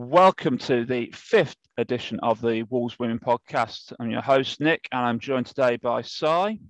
[0.00, 3.92] Welcome to the fifth edition of the Wolves Women podcast.
[3.98, 6.60] I'm your host, Nick, and I'm joined today by Sai.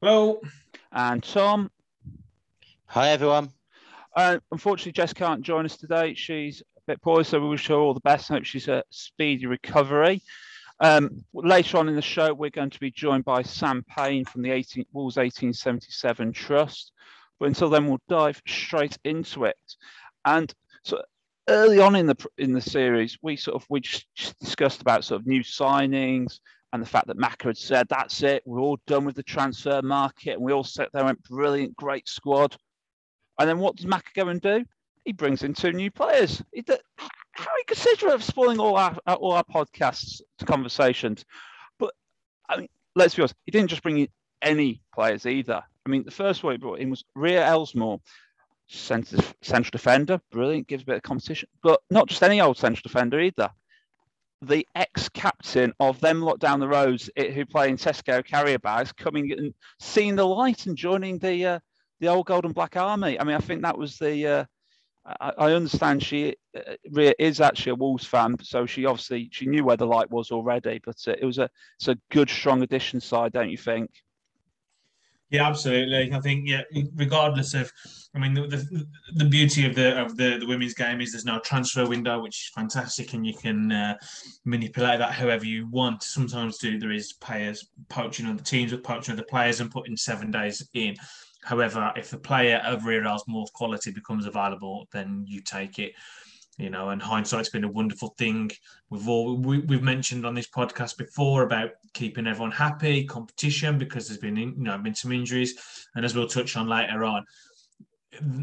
[0.00, 0.40] Hello.
[0.90, 1.70] And Tom.
[2.86, 3.50] Hi, everyone.
[4.16, 6.14] Uh, unfortunately, Jess can't join us today.
[6.14, 8.30] She's a bit poorly, so we wish her all the best.
[8.30, 10.22] I hope she's a speedy recovery.
[10.80, 14.40] Um, later on in the show, we're going to be joined by Sam Payne from
[14.40, 16.92] the 18, Wolves 1877 Trust.
[17.38, 19.58] But until then, we'll dive straight into it.
[20.24, 20.50] And
[20.84, 21.02] so
[21.48, 24.06] early on in the in the series, we sort of we just
[24.40, 26.40] discussed about sort of new signings
[26.72, 29.80] and the fact that Macca had said that's it, we're all done with the transfer
[29.82, 32.56] market, and we all sat there and went brilliant, great squad.
[33.38, 34.64] And then what does Macca go and do?
[35.04, 36.42] He brings in two new players.
[36.52, 36.80] He did,
[37.32, 41.24] how considerate of spoiling all our all our podcasts conversations?
[41.78, 41.94] But
[42.48, 44.08] I mean, let's be honest, he didn't just bring in
[44.42, 45.62] any players either.
[45.84, 48.00] I mean, the first one he brought in was Ria Elsmore,
[48.68, 52.82] centre, central defender, brilliant, gives a bit of competition, but not just any old central
[52.82, 53.50] defender either.
[54.42, 59.32] The ex-captain of them lot down the roads who play in Tesco carrier bags coming
[59.32, 61.58] and seeing the light and joining the uh,
[62.00, 63.18] the old Golden black army.
[63.18, 64.26] I mean, I think that was the.
[64.26, 64.44] Uh,
[65.20, 69.76] I, understand she uh, is actually a Wolves fan, so she obviously she knew where
[69.76, 70.80] the light was already.
[70.84, 73.90] But uh, it was a it's a good strong addition side, don't you think?
[75.30, 76.12] Yeah, absolutely.
[76.12, 76.62] I think yeah,
[76.94, 77.72] regardless of,
[78.14, 81.24] I mean, the, the, the beauty of the of the, the women's game is there's
[81.24, 83.96] no transfer window, which is fantastic, and you can uh,
[84.44, 86.04] manipulate that however you want.
[86.04, 90.30] Sometimes do there is players poaching other teams with poaching other players and putting seven
[90.30, 90.94] days in.
[91.42, 95.92] However, if a player of Ria more quality becomes available, then you take it
[96.58, 98.50] you know, and hindsight's been a wonderful thing.
[98.88, 104.08] We've all we, have mentioned on this podcast before about keeping everyone happy, competition because
[104.08, 105.54] there's been you know been some injuries,
[105.94, 107.24] and as we'll touch on later on,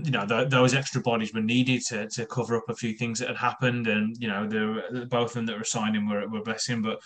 [0.03, 3.19] you know the, those extra bodies were needed to, to cover up a few things
[3.19, 6.43] that had happened, and you know the both of them that were signing were were
[6.43, 6.99] blessing, but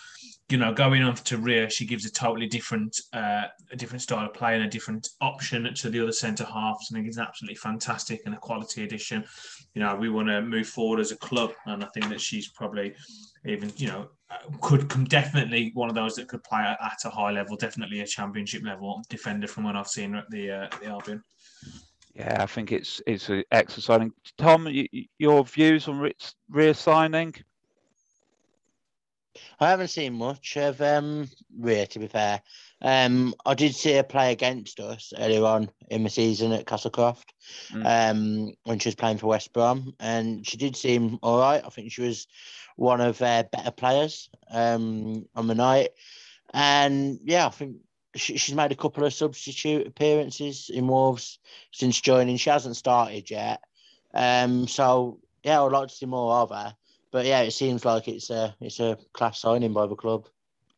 [0.50, 4.26] you know, going on to Ria, she gives a totally different, uh, a different style
[4.26, 6.88] of play and a different option to the other centre halves.
[6.90, 9.24] I think it's absolutely fantastic and a quality addition.
[9.74, 12.48] You know, we want to move forward as a club, and I think that she's
[12.48, 12.94] probably
[13.44, 14.08] even, you know,
[14.62, 18.06] could come definitely one of those that could play at, a high level, definitely a
[18.06, 21.22] championship level defender from what I've seen at the uh, the Albion.
[22.18, 24.12] Yeah, I think it's it's an exciting.
[24.38, 24.68] Tom,
[25.18, 26.12] your views on
[26.48, 27.34] Ria signing?
[29.60, 32.42] I haven't seen much of um, Ria, to be fair.
[32.82, 37.26] Um, I did see her play against us earlier on in the season at Castlecroft
[37.72, 37.84] mm.
[37.86, 41.62] um, when she was playing for West Brom, and she did seem all right.
[41.64, 42.26] I think she was
[42.74, 45.90] one of their better players um, on the night.
[46.52, 47.76] And yeah, I think
[48.16, 51.38] she, she's made a couple of substitute appearances in Wolves
[51.72, 52.36] since joining.
[52.36, 53.62] She hasn't started yet.
[54.14, 56.74] Um, so yeah, I'd like to see more of her
[57.10, 60.26] but yeah, it seems like it's a it's a class signing by the club.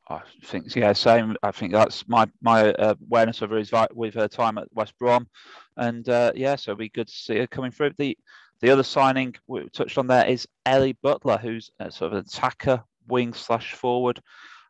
[0.09, 1.37] I think yeah, same.
[1.43, 4.99] I think that's my my uh, awareness of her is with her time at West
[4.99, 5.29] Brom,
[5.77, 7.93] and uh, yeah, so good to see her coming through.
[7.97, 8.17] The
[8.61, 12.83] the other signing we touched on there is Ellie Butler, who's sort of an attacker,
[13.09, 14.21] wing slash forward.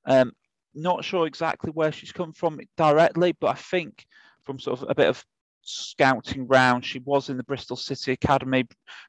[0.07, 0.33] Um,
[0.75, 4.07] not sure exactly where she's come from directly, but I think
[4.45, 5.25] from sort of a bit of
[5.63, 8.67] scouting round, she was in the Bristol City Academy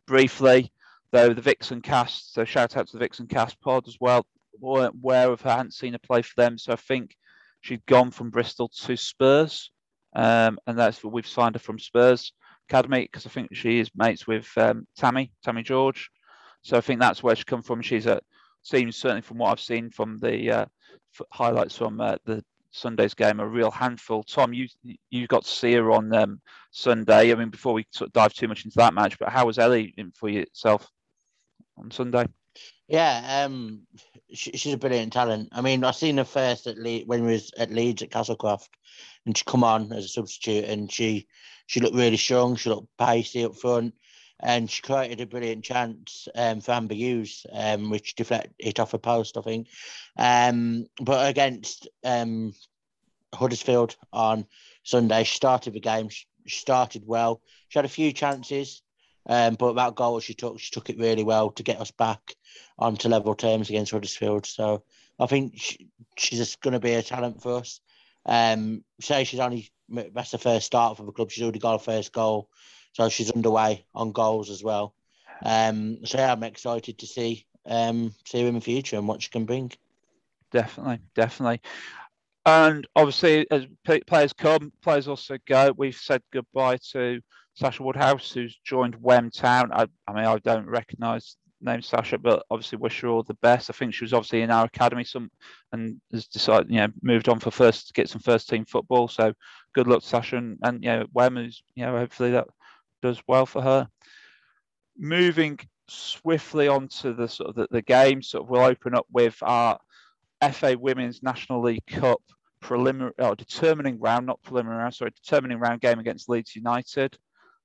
[0.08, 0.72] briefly
[1.12, 4.26] though the Vixen cast, so shout out to the Vixen cast pod as well,
[4.60, 6.58] weren't aware of her, hadn't seen her play for them.
[6.58, 7.16] So I think
[7.62, 9.72] she'd gone from Bristol to Spurs.
[10.14, 12.34] Um, and that's what we've signed her from Spurs
[12.70, 16.10] Academy because I think she is mates with um, Tammy, Tammy George.
[16.64, 17.82] So I think that's where she come from.
[17.82, 18.22] She's a
[18.64, 20.66] seems certainly from what I've seen from the uh,
[21.32, 24.24] highlights from uh, the Sunday's game a real handful.
[24.24, 24.68] Tom, you
[25.10, 26.42] you got to see her on um,
[26.72, 27.32] Sunday.
[27.32, 29.60] I mean, before we sort of dive too much into that match, but how was
[29.60, 30.90] Ellie for yourself?
[31.78, 32.26] on Sunday.
[32.88, 33.82] Yeah, um,
[34.34, 35.50] she, she's a brilliant talent.
[35.52, 38.70] I mean, I seen her first at Le- when we was at Leeds at Castlecroft,
[39.26, 41.28] and she come on as a substitute, and she
[41.68, 42.56] she looked really strong.
[42.56, 43.96] She looked pacey up front,
[44.42, 48.94] and she created a brilliant chance um, for Amber Hughes, um, which deflected it off
[48.94, 49.68] a post, I think.
[50.18, 52.54] Um, but against um,
[53.34, 54.46] Huddersfield on
[54.84, 56.10] Sunday, she started the game.
[56.10, 57.40] She, started well.
[57.70, 58.82] She had a few chances.
[59.28, 62.36] Um, but that goal she took, she took it really well to get us back
[62.80, 64.48] onto level terms against Huddersfield.
[64.48, 64.84] So
[65.20, 67.80] I think she, she's just going to be a talent for us.
[68.26, 69.70] Um, say she's only
[70.14, 71.32] that's the first start for the club.
[71.32, 72.50] She's already got her first goal,
[72.94, 74.94] so she's underway on goals as well.
[75.44, 79.22] Um, so yeah, I'm excited to see um, see her in the future and what
[79.22, 79.72] she can bring.
[80.52, 81.62] Definitely, definitely.
[82.46, 83.68] And obviously, as
[84.08, 85.74] players come, players also go.
[85.78, 87.22] We've said goodbye to
[87.54, 89.72] Sasha Woodhouse, who's joined Wem Town.
[89.72, 93.70] I, I mean, I don't recognise name Sasha, but obviously wish her all the best.
[93.70, 95.30] I think she was obviously in our academy some
[95.72, 99.08] and has decided, you know, moved on for first to get some first team football.
[99.08, 99.34] So
[99.74, 102.48] good luck, Sasha, and, and you know, Wem is, you know, hopefully that
[103.02, 103.88] does well for her.
[104.98, 109.38] Moving swiftly onto the sort of the, the game, sort of we'll open up with
[109.42, 109.80] our
[110.52, 112.22] FA Women's National League Cup
[112.62, 117.18] preliminary or determining round, not preliminary round, sorry, determining round game against Leeds United.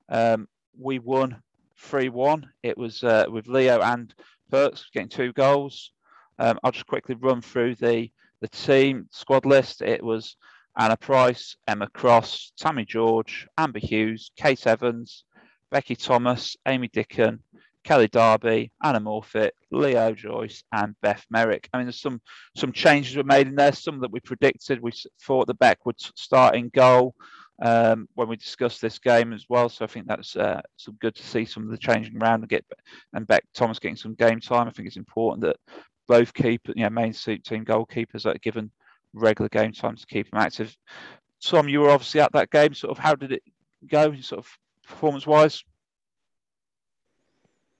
[0.08, 0.48] Um,
[0.78, 1.42] we won
[1.78, 2.48] 3 1.
[2.62, 4.12] It was uh, with Leo and
[4.50, 5.92] Perks getting two goals.
[6.38, 8.10] Um, I'll just quickly run through the,
[8.40, 9.82] the team squad list.
[9.82, 10.36] It was
[10.76, 15.24] Anna Price, Emma Cross, Tammy George, Amber Hughes, Kate Evans,
[15.70, 17.40] Becky Thomas, Amy Dickon,
[17.86, 21.68] Kelly Darby, Anna Morfitt, Leo Joyce, and Beth Merrick.
[21.72, 22.20] I mean, there's some
[22.56, 23.72] some changes were made in there.
[23.72, 24.80] Some that we predicted.
[24.80, 24.92] We
[25.22, 27.14] thought the Beck would start in goal
[27.62, 29.68] um, when we discussed this game as well.
[29.68, 32.48] So I think that's uh, some good to see some of the changing around and
[32.48, 32.64] get
[33.12, 34.66] and Beck Thomas getting some game time.
[34.66, 35.56] I think it's important that
[36.08, 38.70] both keep you know main suit team goalkeepers are given
[39.12, 40.76] regular game time to keep them active.
[41.42, 42.74] Tom, you were obviously at that game.
[42.74, 43.42] Sort of how did it
[43.86, 45.64] go, sort of performance wise?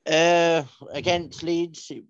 [0.07, 0.63] Uh,
[0.93, 2.05] against Leeds, it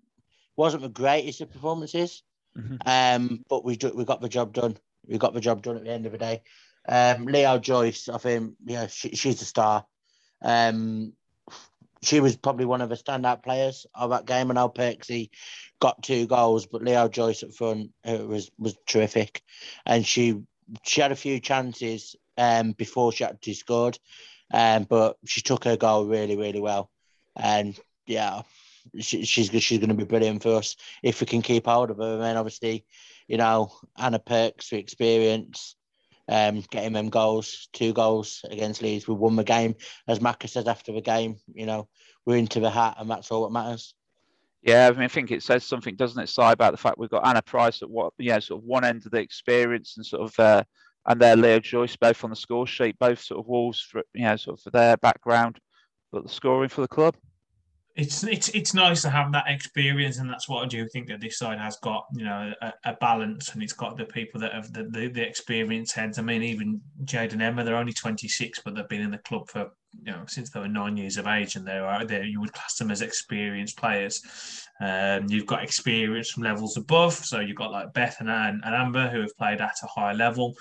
[0.55, 2.23] wasn't the greatest of performances,
[2.57, 2.75] mm-hmm.
[2.85, 4.77] um, but we we got the job done.
[5.07, 6.43] We got the job done at the end of the day.
[6.87, 9.85] Um, Leo Joyce, I think, yeah, she, she's a star.
[10.41, 11.13] Um,
[12.01, 15.29] she was probably one of the standout players of that game, and Perksy
[15.79, 19.41] got two goals, but Leo Joyce at front uh, was was terrific,
[19.85, 20.43] and she
[20.83, 23.97] she had a few chances um, before she actually scored,
[24.51, 26.89] um, but she took her goal really really well,
[27.35, 28.41] and yeah,
[28.99, 31.97] she, she's she's going to be brilliant for us if we can keep hold of
[31.97, 32.13] her.
[32.13, 32.85] And then obviously,
[33.27, 35.75] you know, Anna Perks, for experience,
[36.29, 39.07] um, getting them goals, two goals against Leeds.
[39.07, 39.75] We won the game.
[40.07, 41.87] As Macca says after the game, you know,
[42.25, 43.93] we're into the hat and that's all that matters.
[44.63, 47.09] Yeah, I mean, I think it says something, doesn't it, Si, about the fact we've
[47.09, 50.23] got Anna Price at what, yeah, sort of one end of the experience and sort
[50.23, 50.63] of, uh,
[51.07, 54.23] and there Leo Joyce both on the score sheet, both sort of walls for, you
[54.23, 55.59] know, sort of for their background,
[56.11, 57.15] but the scoring for the club
[57.97, 61.19] it's it's it's nice to have that experience, and that's what I do think that
[61.19, 62.05] this side has got.
[62.13, 65.27] You know, a, a balance, and it's got the people that have the, the, the
[65.27, 66.19] experience heads.
[66.19, 69.17] I mean, even Jade and Emma, they're only twenty six, but they've been in the
[69.17, 69.71] club for
[70.03, 72.23] you know since they were nine years of age, and they are there.
[72.23, 74.21] You would class them as experienced players.
[74.79, 79.09] Um, you've got experience from levels above, so you've got like Beth and, and Amber
[79.09, 80.53] who have played at a higher level.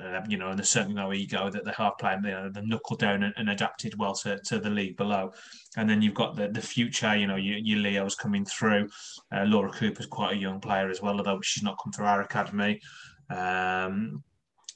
[0.00, 2.62] Uh, you know, and there's certainly no ego that they have played, you know, the
[2.62, 5.32] knuckle down and, and, adapted well to, to the league below.
[5.76, 8.88] And then you've got the, the future, you know, your, your Leo's coming through.
[9.34, 12.22] Uh, Laura Cooper's quite a young player as well, although she's not come through our
[12.22, 12.80] academy.
[13.30, 14.22] Um,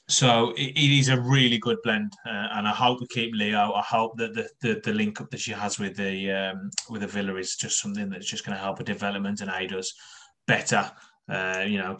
[0.07, 3.73] so it, it is a really good blend, uh, and I hope we keep Leo.
[3.73, 7.01] I hope that the, the, the link up that she has with the um, with
[7.01, 9.93] the Villa is just something that's just going to help her development and aid us
[10.47, 10.89] better.
[11.29, 11.97] Uh, you know,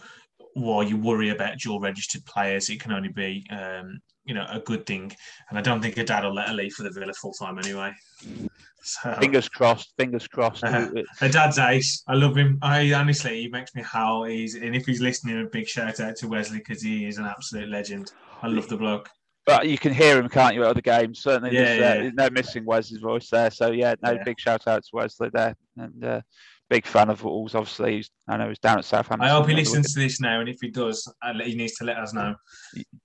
[0.57, 4.59] while you worry about dual registered players, it can only be um, you know a
[4.59, 5.11] good thing.
[5.49, 7.59] And I don't think a dad will let her leave for the Villa full time
[7.59, 7.93] anyway.
[8.81, 9.93] So, fingers crossed.
[9.97, 10.63] Fingers crossed.
[10.63, 10.89] Uh,
[11.19, 12.03] her dad's ace.
[12.07, 12.57] I love him.
[12.61, 14.23] I honestly, he makes me howl.
[14.23, 17.25] He's and if he's listening, a big shout out to Wesley because he is an
[17.25, 18.11] absolute legend.
[18.41, 19.09] I love the bloke.
[19.45, 21.19] But you can hear him, can't you, at other games?
[21.19, 21.89] Certainly, yeah, there's, uh, yeah.
[21.89, 23.49] Uh, there's no missing Wesley's voice there.
[23.49, 24.23] So yeah, no yeah.
[24.23, 26.21] big shout out to Wesley there, and uh,
[26.69, 27.55] big fan of Wolves.
[27.55, 29.27] Obviously, I know he's down at Southampton.
[29.27, 31.11] I hope he listens to this now, and if he does,
[31.43, 32.35] he needs to let us know.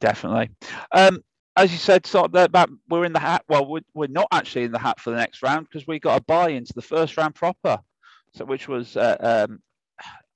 [0.01, 0.51] Definitely.
[0.93, 1.21] Um,
[1.57, 3.45] as you said, sort of about we're in the hat.
[3.49, 6.21] Well, we're, we're not actually in the hat for the next round because we got
[6.21, 7.79] a buy into the first round proper.
[8.35, 9.61] So, which was, uh, um,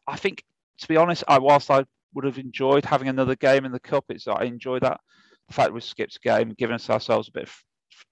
[0.06, 0.44] I think,
[0.80, 4.04] to be honest, I whilst I would have enjoyed having another game in the cup,
[4.10, 5.00] it's I enjoy that
[5.48, 7.62] the fact we skipped a game, giving us ourselves a bit of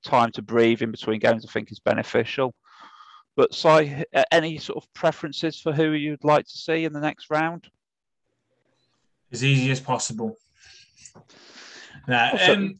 [0.04, 1.44] time to breathe in between games.
[1.46, 2.54] I think is beneficial.
[3.36, 7.30] But Si, any sort of preferences for who you'd like to see in the next
[7.30, 7.68] round?
[9.32, 10.36] As easy as possible.
[12.06, 12.78] Now, um,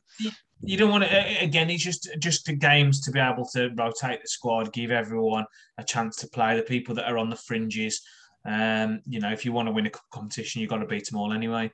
[0.62, 1.42] you don't want to.
[1.42, 5.46] Again, it's just just the games to be able to rotate the squad, give everyone
[5.78, 6.56] a chance to play.
[6.56, 8.00] The people that are on the fringes,
[8.44, 11.18] um, you know, if you want to win a competition, you've got to beat them
[11.18, 11.70] all anyway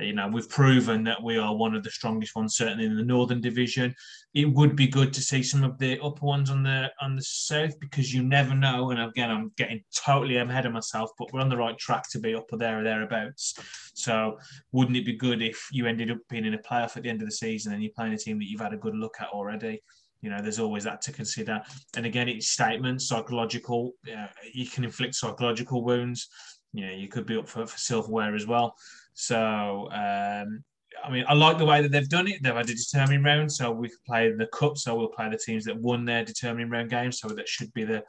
[0.00, 3.04] you know, we've proven that we are one of the strongest ones, certainly in the
[3.04, 3.94] Northern Division.
[4.34, 7.22] It would be good to see some of the upper ones on the on the
[7.22, 8.90] south because you never know.
[8.90, 12.18] And again, I'm getting totally ahead of myself, but we're on the right track to
[12.18, 13.54] be up or there or thereabouts.
[13.94, 14.38] So,
[14.72, 17.22] wouldn't it be good if you ended up being in a playoff at the end
[17.22, 19.28] of the season and you're playing a team that you've had a good look at
[19.28, 19.80] already?
[20.22, 21.60] You know, there's always that to consider.
[21.96, 23.92] And again, it's statements, psychological.
[24.10, 26.28] Uh, you can inflict psychological wounds.
[26.72, 28.74] You know, you could be up for, for silverware as well.
[29.14, 30.64] So um,
[31.02, 32.42] I mean, I like the way that they've done it.
[32.42, 34.78] They've had a determining round, so we can play the cup.
[34.78, 37.18] So we'll play the teams that won their determining round games.
[37.20, 38.04] So that should be the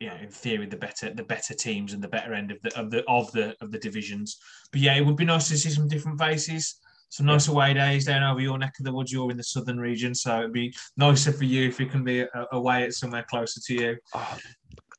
[0.00, 2.78] you know, in theory, the better the better teams and the better end of the
[2.78, 4.38] of the of the of the divisions.
[4.72, 8.04] But yeah, it would be nice to see some different faces, some nice away days
[8.04, 9.12] down over your neck of the woods.
[9.12, 12.26] You're in the southern region, so it'd be nicer for you if you can be
[12.52, 13.96] away at somewhere closer to you.
[14.14, 14.38] Oh,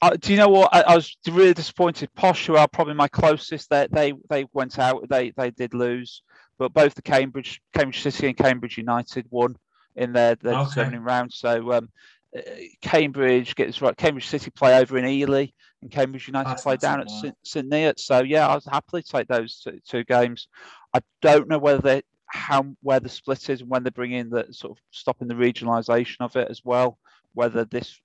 [0.01, 0.69] uh, do you know what?
[0.73, 2.13] I, I, was really disappointed.
[2.13, 5.07] Posh, who are probably my closest, they they they went out.
[5.09, 6.21] They they did lose,
[6.59, 9.57] but both the Cambridge Cambridge City and Cambridge United won
[9.95, 10.69] in their their okay.
[10.69, 11.33] determining round.
[11.33, 11.89] So um,
[12.35, 12.41] uh,
[12.81, 13.97] Cambridge gets right.
[13.97, 15.47] Cambridge City play over in Ely,
[15.81, 18.01] and Cambridge United That's play down at St, St Neots.
[18.01, 20.47] So yeah, I was happily take those two, two games.
[20.93, 24.29] I don't know whether they how where the split is and when they bring in
[24.29, 26.99] the sort of stopping the regionalisation of it as well.
[27.33, 27.99] Whether this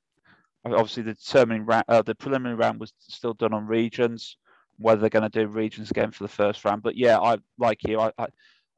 [0.64, 4.36] obviously the determining round, uh, the preliminary round was still done on regions.
[4.78, 7.84] Whether they're going to do regions again for the first round, but yeah, I like
[7.84, 8.00] you.
[8.00, 8.26] I I,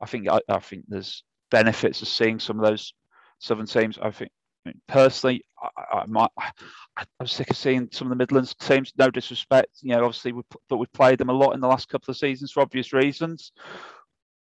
[0.00, 2.92] I think I, I think there's benefits of seeing some of those
[3.38, 3.98] southern teams.
[4.02, 4.30] I think
[4.64, 8.54] I mean, personally, I, I, might, I, am sick of seeing some of the Midlands
[8.54, 8.92] teams.
[8.98, 11.88] No disrespect, you know, obviously, we, but we've played them a lot in the last
[11.88, 13.52] couple of seasons for obvious reasons.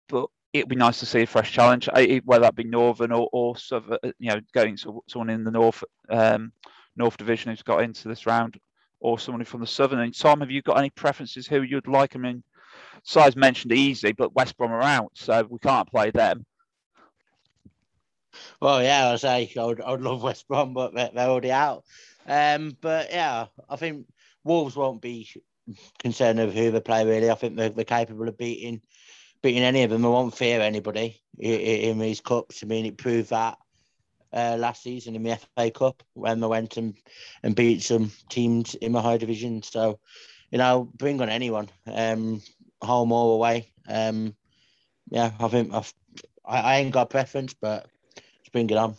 [0.08, 1.88] But it'd be nice to see a fresh challenge,
[2.24, 5.82] whether that be Northern or, or uh, you know, going to someone in the North
[6.10, 6.52] um,
[6.96, 8.58] North Division who's got into this round,
[9.00, 10.00] or someone from the Southern.
[10.00, 12.14] And Tom, have you got any preferences who you'd like?
[12.14, 12.42] I mean,
[13.02, 16.44] size mentioned easy, but West Brom are out, so we can't play them.
[18.60, 21.52] Well, yeah, I say I would, I would love West Brom, but they're, they're already
[21.52, 21.84] out.
[22.26, 24.06] Um, but yeah, I think
[24.44, 25.28] Wolves won't be
[25.98, 27.04] concerned of who they play.
[27.04, 28.80] Really, I think they're, they're capable of beating
[29.42, 30.02] beating any of them.
[30.02, 32.62] They won't fear anybody in, in these cups.
[32.62, 33.58] I mean, it proved that
[34.32, 36.94] uh, last season in the FA Cup when they went and,
[37.42, 39.62] and beat some teams in the high division.
[39.62, 39.98] So,
[40.50, 42.42] you know, bring on anyone, um,
[42.80, 43.72] home or away.
[43.88, 44.34] Um,
[45.10, 45.92] yeah, I think I've,
[46.46, 47.86] I, I ain't got preference, but
[48.52, 48.96] bring it on.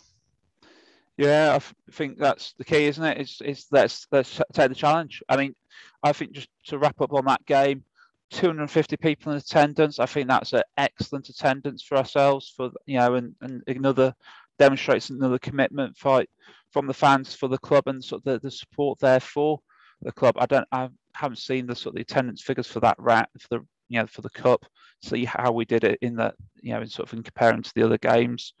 [1.16, 3.18] Yeah, I think that's the key, isn't it?
[3.18, 5.22] It's, it's let's let's take the challenge.
[5.28, 5.54] I mean,
[6.02, 7.84] I think just to wrap up on that game,
[8.30, 10.00] 250 people in attendance.
[10.00, 12.52] I think that's an excellent attendance for ourselves.
[12.56, 14.14] For you know, and, and another
[14.58, 16.28] demonstrates another commitment fight
[16.72, 19.60] from the fans for the club and sort of the, the support there for
[20.02, 20.36] the club.
[20.38, 23.48] I don't, I haven't seen the sort of the attendance figures for that rat for
[23.50, 24.64] the you know for the cup.
[25.02, 27.72] See how we did it in that you know in sort of in comparing to
[27.74, 28.54] the other games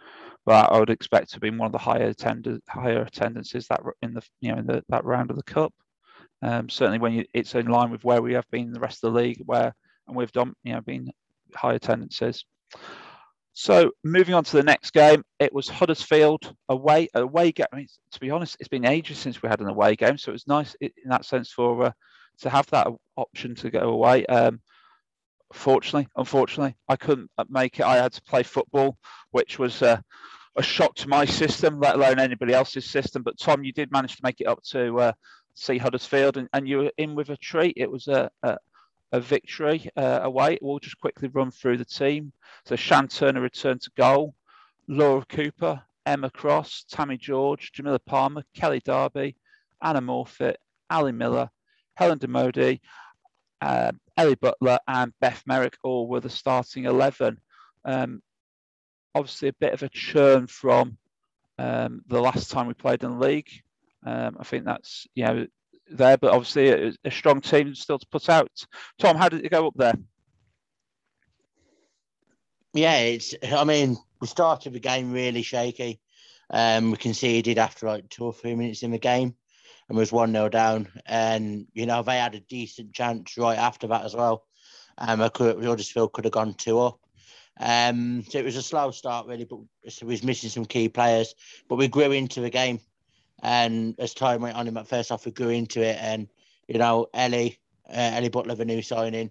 [0.46, 4.14] but I would expect to be one of the higher attended higher attendances that in
[4.14, 5.72] the you know in the, that round of the cup.
[6.42, 9.02] Um, certainly when you, it's in line with where we have been in the rest
[9.02, 9.74] of the league, where
[10.06, 11.10] and we've done you know been
[11.54, 12.44] high attendances.
[13.56, 17.66] So moving on to the next game, it was Huddersfield away away game.
[17.72, 20.30] I mean, to be honest, it's been ages since we had an away game, so
[20.30, 21.92] it was nice in that sense for uh,
[22.40, 24.26] to have that option to go away.
[24.26, 24.60] Um,
[25.52, 27.86] fortunately, unfortunately, I couldn't make it.
[27.86, 28.98] I had to play football,
[29.30, 30.00] which was uh,
[30.56, 33.22] a shock to my system, let alone anybody else's system.
[33.22, 35.12] But Tom, you did manage to make it up to uh,
[35.54, 37.74] see Huddersfield, and, and you were in with a treat.
[37.76, 38.58] It was a a,
[39.20, 40.58] victory uh, away.
[40.60, 42.32] We'll just quickly run through the team.
[42.64, 44.34] So Shan Turner returned to goal.
[44.86, 49.36] Laura Cooper, Emma Cross, Tammy George, Jamila Palmer, Kelly Darby,
[49.82, 50.56] Anna Morfitt,
[50.90, 51.50] Ali Miller,
[51.94, 52.80] Helen Demodi,
[53.60, 57.38] uh, Ellie Butler, and Beth Merrick all were the starting 11.
[57.84, 58.22] Um,
[59.14, 60.98] obviously, a bit of a churn from
[61.58, 63.50] um, the last time we played in the league.
[64.04, 65.46] Um, I think that's you know
[65.90, 68.50] there, but obviously a, a, strong team still to put out.
[68.98, 69.94] Tom, how did it go up there?
[72.72, 73.34] Yeah, it's.
[73.42, 76.00] I mean, we started the game really shaky.
[76.50, 79.34] Um, we conceded after like two or three minutes in the game
[79.88, 80.88] and was 1 0 down.
[81.06, 84.44] And, you know, they had a decent chance right after that as well.
[84.98, 87.00] Um, I could, Huddersfield could have gone two up.
[87.60, 91.34] Um, so it was a slow start, really, but we was missing some key players.
[91.68, 92.80] But we grew into the game.
[93.44, 95.98] And as time went on in that first half, we grew into it.
[96.00, 96.28] And,
[96.66, 97.58] you know, Ellie,
[97.90, 99.30] uh, Ellie Butler, the new signing,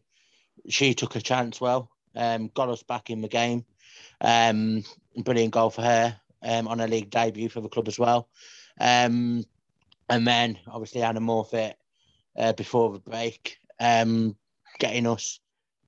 [0.70, 3.65] she took a chance well, um, got us back in the game.
[4.22, 4.84] Um,
[5.17, 8.29] brilliant goal for her um, on a league debut for the club as well.
[8.79, 9.46] Um,
[10.08, 11.74] and then obviously Anna Morfitt
[12.38, 14.36] uh, before the break, um,
[14.77, 15.39] getting us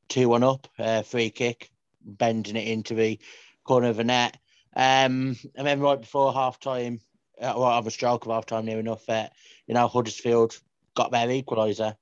[0.10, 1.70] 2 1 up, uh, free kick,
[2.04, 3.20] bending it into the
[3.64, 4.36] corner of the net.
[4.76, 7.02] Um, and then right before half time,
[7.42, 9.34] uh, well, I have a stroke of half time near enough, that,
[9.68, 10.58] you know, Huddersfield
[10.96, 11.96] got their equaliser.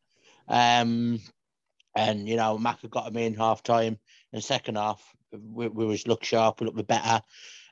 [0.47, 1.19] Um,
[1.95, 3.97] and, you know, Mac got them in half time.
[4.31, 7.21] And second half, we, we was look sharp, we looked better.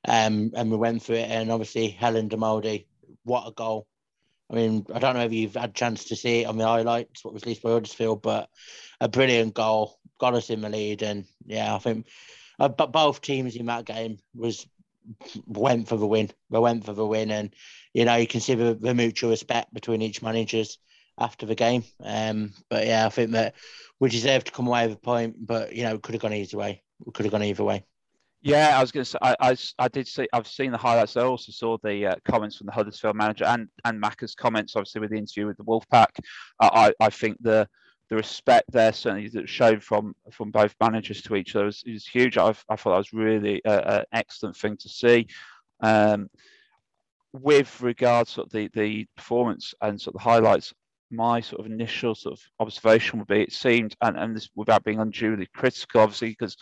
[0.07, 1.29] Um, and we went through it.
[1.29, 2.85] And obviously, Helen Demodi,
[3.23, 3.87] what a goal.
[4.49, 6.65] I mean, I don't know if you've had a chance to see it on the
[6.65, 8.49] highlights, what was released by Huddersfield, but
[8.99, 12.05] a brilliant goal, got us in the lead, and yeah, I think
[12.59, 14.67] uh, but both teams in that game was
[15.45, 16.29] went for the win.
[16.49, 17.53] They went for the win, and
[17.93, 20.77] you know you can see the, the mutual respect between each managers.
[21.17, 21.83] after the game.
[22.03, 23.55] Um, but yeah, I think that
[23.99, 26.33] we deserve to come away with a point, but you know, it could have gone
[26.33, 26.81] either way.
[27.05, 27.85] We could have gone either way.
[28.43, 31.15] Yeah, I was going to say, I, I, I, did see, I've seen the highlights.
[31.15, 35.01] I also saw the uh, comments from the Huddersfield manager and and Macca's comments, obviously
[35.01, 36.07] with the interview with the Wolfpack.
[36.59, 37.69] Uh, I, I think the
[38.11, 42.05] the respect there certainly that showed from from both managers to each other is, was
[42.05, 42.37] huge.
[42.37, 45.27] I, I thought that was really an excellent thing to see.
[45.79, 46.29] Um,
[47.31, 50.73] with regards to the the performance and sort of the highlights,
[51.09, 54.83] my sort of initial sort of observation would be it seemed, and, and this without
[54.83, 56.57] being unduly critical, obviously, because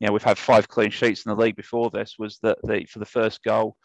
[0.00, 2.84] you know we've had five clean sheets in the league before this, was that the
[2.86, 3.76] for the first goal,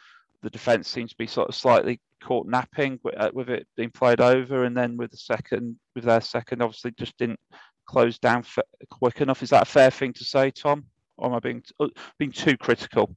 [0.42, 3.92] the defence seems to be sort of slightly caught napping with, uh, with it being
[3.92, 7.40] played over, and then with the second, with their second, obviously just didn't
[7.86, 8.44] close down
[8.90, 9.44] quick enough.
[9.44, 10.86] Is that a fair thing to say, Tom?
[11.18, 13.16] Or am I being uh, being too critical?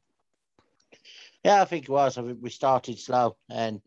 [1.45, 2.19] Yeah, I think it was.
[2.19, 3.81] I think we started slow, and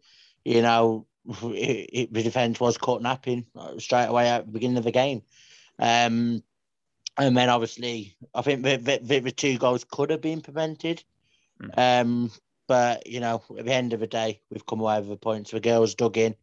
[0.45, 1.05] you know
[1.43, 4.91] it, it, the defence was caught napping uh, straight away at the beginning of the
[4.91, 5.21] game.
[5.77, 6.43] Um,
[7.17, 11.03] and then obviously, I think the, the, the, two goals could have been prevented.
[11.61, 11.77] Mm.
[11.77, 12.31] Um,
[12.69, 15.49] but, you know, at the end of the day, we've come away with the points.
[15.49, 16.35] The girls dug in,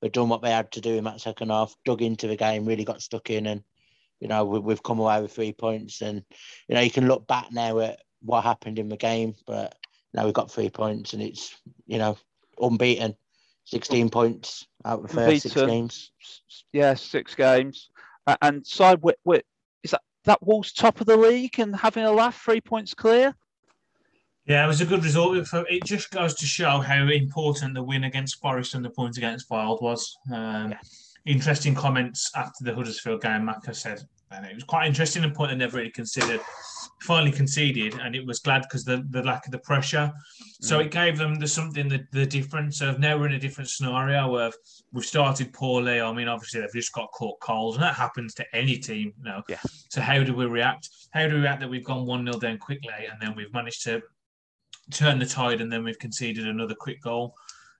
[0.00, 2.64] they've done what they had to do in that second half, dug into the game,
[2.64, 3.46] really got stuck in.
[3.46, 3.62] And,
[4.18, 6.00] you know, we, we've come away with three points.
[6.00, 6.24] And,
[6.68, 9.76] you know, you can look back now at what happened in the game, but
[10.14, 11.54] now we've got three points and it's,
[11.86, 12.16] you know,
[12.58, 13.14] unbeaten
[13.66, 16.12] 16 points out of the first six games.
[16.72, 17.90] Yeah, six games.
[18.40, 19.42] And side with, with
[19.82, 23.34] is that that Wolves top of the league and having a laugh, three points clear?
[24.46, 25.36] Yeah, it was a good result.
[25.52, 29.48] It just goes to show how important the win against Forest and the point against
[29.48, 30.16] Fylde was.
[30.32, 30.78] Um, yeah.
[31.24, 33.48] Interesting comments after the Huddersfield game.
[33.48, 35.24] Macca said, and it was quite interesting.
[35.24, 36.40] A point I never really considered
[37.00, 40.12] finally conceded, and it was glad because the, the lack of the pressure.
[40.60, 40.86] So mm.
[40.86, 44.30] it gave them the something the, the difference of now we're in a different scenario
[44.30, 44.50] where
[44.92, 46.00] we've started poorly.
[46.00, 49.12] I mean, obviously they've just got caught cold, and that happens to any team.
[49.18, 49.42] You know?
[49.48, 49.60] Yeah.
[49.88, 50.88] So how do we react?
[51.12, 53.84] How do we react that we've gone one 0 down quickly, and then we've managed
[53.84, 54.02] to
[54.90, 57.34] turn the tide, and then we've conceded another quick goal.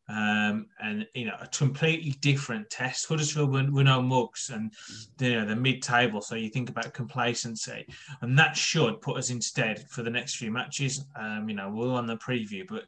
[0.07, 3.09] Um, and you know a completely different test.
[3.09, 4.71] Huddersfield were, were no mugs, and
[5.19, 6.21] you know the mid-table.
[6.21, 7.87] So you think about complacency,
[8.21, 11.07] and that should put us instead for the next few matches.
[11.19, 12.85] Um, you know we're on the preview, but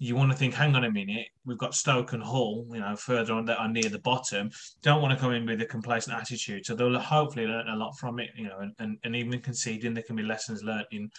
[0.00, 2.94] you want to think, hang on a minute, we've got Stoke and Hull, you know,
[2.94, 4.50] further on that are near the bottom.
[4.80, 6.64] Don't want to come in with a complacent attitude.
[6.64, 9.94] So they'll hopefully learn a lot from it, you know, and, and, and even conceding,
[9.94, 11.10] there can be lessons learned in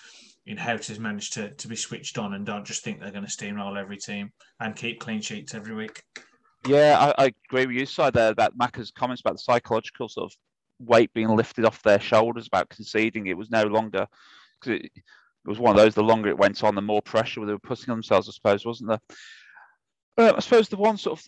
[0.49, 3.29] in how to to, to be switched on and don't just think they're going to
[3.29, 6.01] steamroll every team and keep clean sheets every week.
[6.67, 10.31] Yeah, I, I agree with you, side there about Macca's comments about the psychological sort
[10.31, 10.37] of
[10.79, 13.27] weight being lifted off their shoulders about conceding.
[13.27, 14.07] It was no longer
[14.59, 15.03] because it, it,
[15.45, 15.93] was one of those.
[15.93, 18.27] The longer it went on, the more pressure they were putting on themselves.
[18.27, 18.89] I suppose, wasn't
[20.17, 20.35] there?
[20.35, 21.25] I suppose the one sort of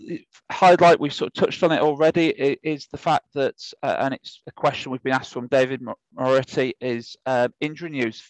[0.52, 2.28] highlight we've sort of touched on it already
[2.62, 5.82] is the fact that, uh, and it's a question we've been asked from David
[6.14, 8.22] Moretti, is uh, injury news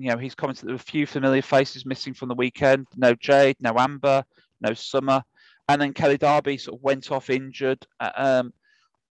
[0.00, 2.86] you know, he's commented there were a few familiar faces missing from the weekend.
[2.96, 4.24] No Jade, no Amber,
[4.62, 5.22] no Summer,
[5.68, 7.86] and then Kelly Darby sort of went off injured.
[8.00, 8.52] Uh, um,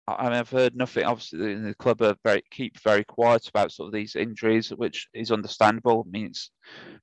[0.08, 1.04] I mean, I've heard nothing.
[1.04, 5.32] Obviously, the club are very keep very quiet about sort of these injuries, which is
[5.32, 6.08] understandable.
[6.08, 6.32] I mean,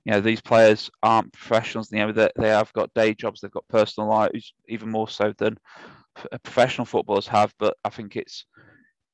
[0.05, 1.93] you know these players aren't professionals.
[1.93, 5.33] You know they, they have got day jobs, they've got personal lives, even more so
[5.39, 5.59] than
[6.43, 7.55] professional footballers have.
[7.61, 8.47] But I think it's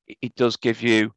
[0.07, 1.13] it does give you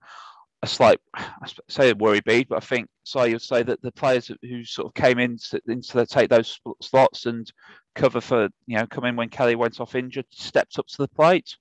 [0.67, 3.25] a slight, I say a worry bead, but I think so.
[3.25, 7.27] You'd say that the players who sort of came in to, into take those slots
[7.27, 7.51] and
[7.95, 11.09] cover for you know come in when Kelly went off injured, stepped up to the
[11.09, 11.57] plate.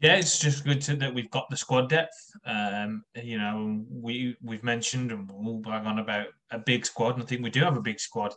[0.00, 2.30] Yeah, it's just good to, that we've got the squad depth.
[2.46, 7.22] Um, you know, we we've mentioned and we'll bang on about a big squad, and
[7.22, 8.32] I think we do have a big squad,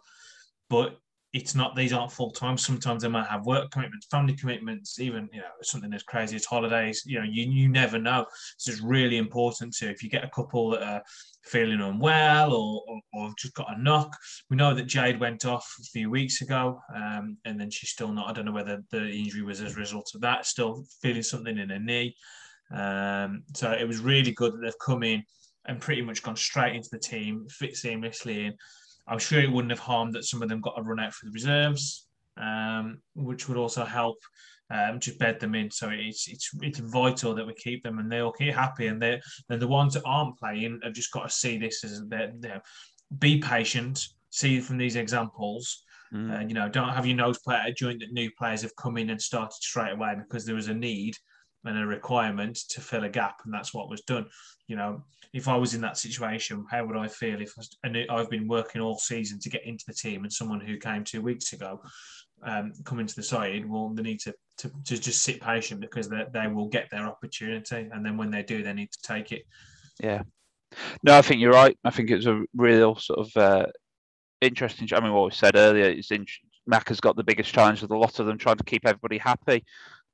[0.69, 0.99] but
[1.33, 2.57] it's not these aren't full time.
[2.57, 6.45] Sometimes they might have work commitments, family commitments, even you know something as crazy as
[6.45, 7.03] holidays.
[7.05, 8.25] You know, you you never know.
[8.57, 11.03] So it's really important to if you get a couple that are
[11.43, 14.15] feeling unwell or, or, or just got a knock.
[14.49, 18.11] We know that Jade went off a few weeks ago, um, and then she's still
[18.11, 18.29] not.
[18.29, 20.45] I don't know whether the injury was as a result of that.
[20.45, 22.15] Still feeling something in her knee.
[22.73, 25.23] Um, so it was really good that they've come in
[25.65, 28.53] and pretty much gone straight into the team, fit seamlessly in.
[29.07, 31.25] I'm sure it wouldn't have harmed that some of them got a run out for
[31.25, 34.17] the reserves, um, which would also help
[34.69, 35.69] um, just bed them in.
[35.69, 38.87] So it's it's it's vital that we keep them and they all keep happy.
[38.87, 42.01] And they then the ones that aren't playing have just got to see this as
[42.07, 42.31] they
[43.19, 45.83] be patient, see from these examples.
[46.13, 46.37] Mm.
[46.37, 48.75] Uh, you know, don't have your nose play at a joint that new players have
[48.75, 51.15] come in and started straight away because there was a need
[51.65, 54.25] and a requirement to fill a gap, and that's what was done.
[54.67, 58.29] You know, if I was in that situation, how would I feel if and I've
[58.29, 61.53] been working all season to get into the team, and someone who came two weeks
[61.53, 61.81] ago
[62.43, 66.09] um, come into the side, well, they need to, to, to just sit patient because
[66.09, 67.87] they, they will get their opportunity.
[67.91, 69.43] And then when they do, they need to take it.
[70.01, 70.23] Yeah.
[71.03, 71.77] No, I think you're right.
[71.83, 73.65] I think it was a real sort of uh,
[74.39, 74.87] interesting.
[74.93, 76.25] I mean, what we said earlier is in,
[76.65, 79.17] Mac has got the biggest challenge with a lot of them trying to keep everybody
[79.17, 79.63] happy.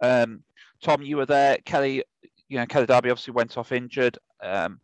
[0.02, 0.44] Um,
[0.82, 1.58] Tom, you were there.
[1.66, 2.04] Kelly,
[2.50, 4.18] you know, Kelly Darby obviously went off injured.
[4.42, 4.80] Um,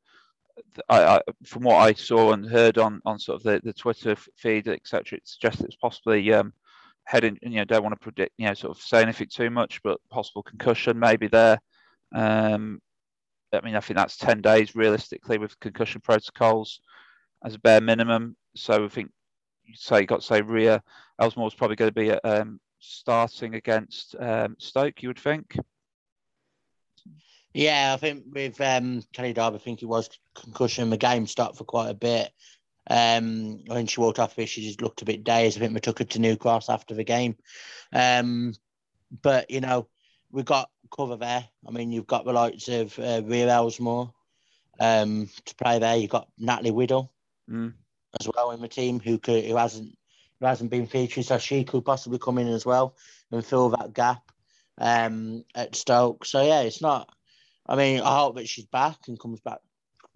[0.89, 4.15] I, I, from what I saw and heard on, on sort of the, the Twitter
[4.35, 6.53] feed, etc., it suggests it's possibly um,
[7.05, 7.37] heading.
[7.41, 9.99] You know, don't want to predict, you know, sort of say anything too much, but
[10.09, 11.59] possible concussion maybe there.
[12.13, 12.81] Um,
[13.51, 16.81] I mean, I think that's ten days realistically with concussion protocols
[17.43, 18.35] as a bare minimum.
[18.55, 19.11] So I think
[19.65, 20.81] you say you got to say Ria
[21.19, 25.01] Elsmore's probably going to be um, starting against um, Stoke.
[25.01, 25.55] You would think.
[27.53, 30.89] Yeah, I think with um, Kelly Darby, I think it was concussion.
[30.89, 32.31] The game stopped for quite a bit.
[32.89, 35.57] Um, when she walked off, she just looked a bit dazed.
[35.57, 37.35] I think we took her to New Cross after the game.
[37.93, 38.53] Um,
[39.21, 39.87] but you know,
[40.31, 41.47] we've got cover there.
[41.67, 44.11] I mean, you've got the likes of uh, Ria Elsmore
[44.79, 45.95] um, to play there.
[45.95, 47.13] You've got Natalie Whittle
[47.49, 47.73] mm.
[48.19, 49.95] as well in the team who could, who hasn't
[50.39, 52.95] who hasn't been featured, so she could possibly come in as well
[53.31, 54.23] and fill that gap
[54.79, 56.25] um, at Stoke.
[56.25, 57.09] So yeah, it's not
[57.65, 59.59] I mean, I hope that she's back and comes back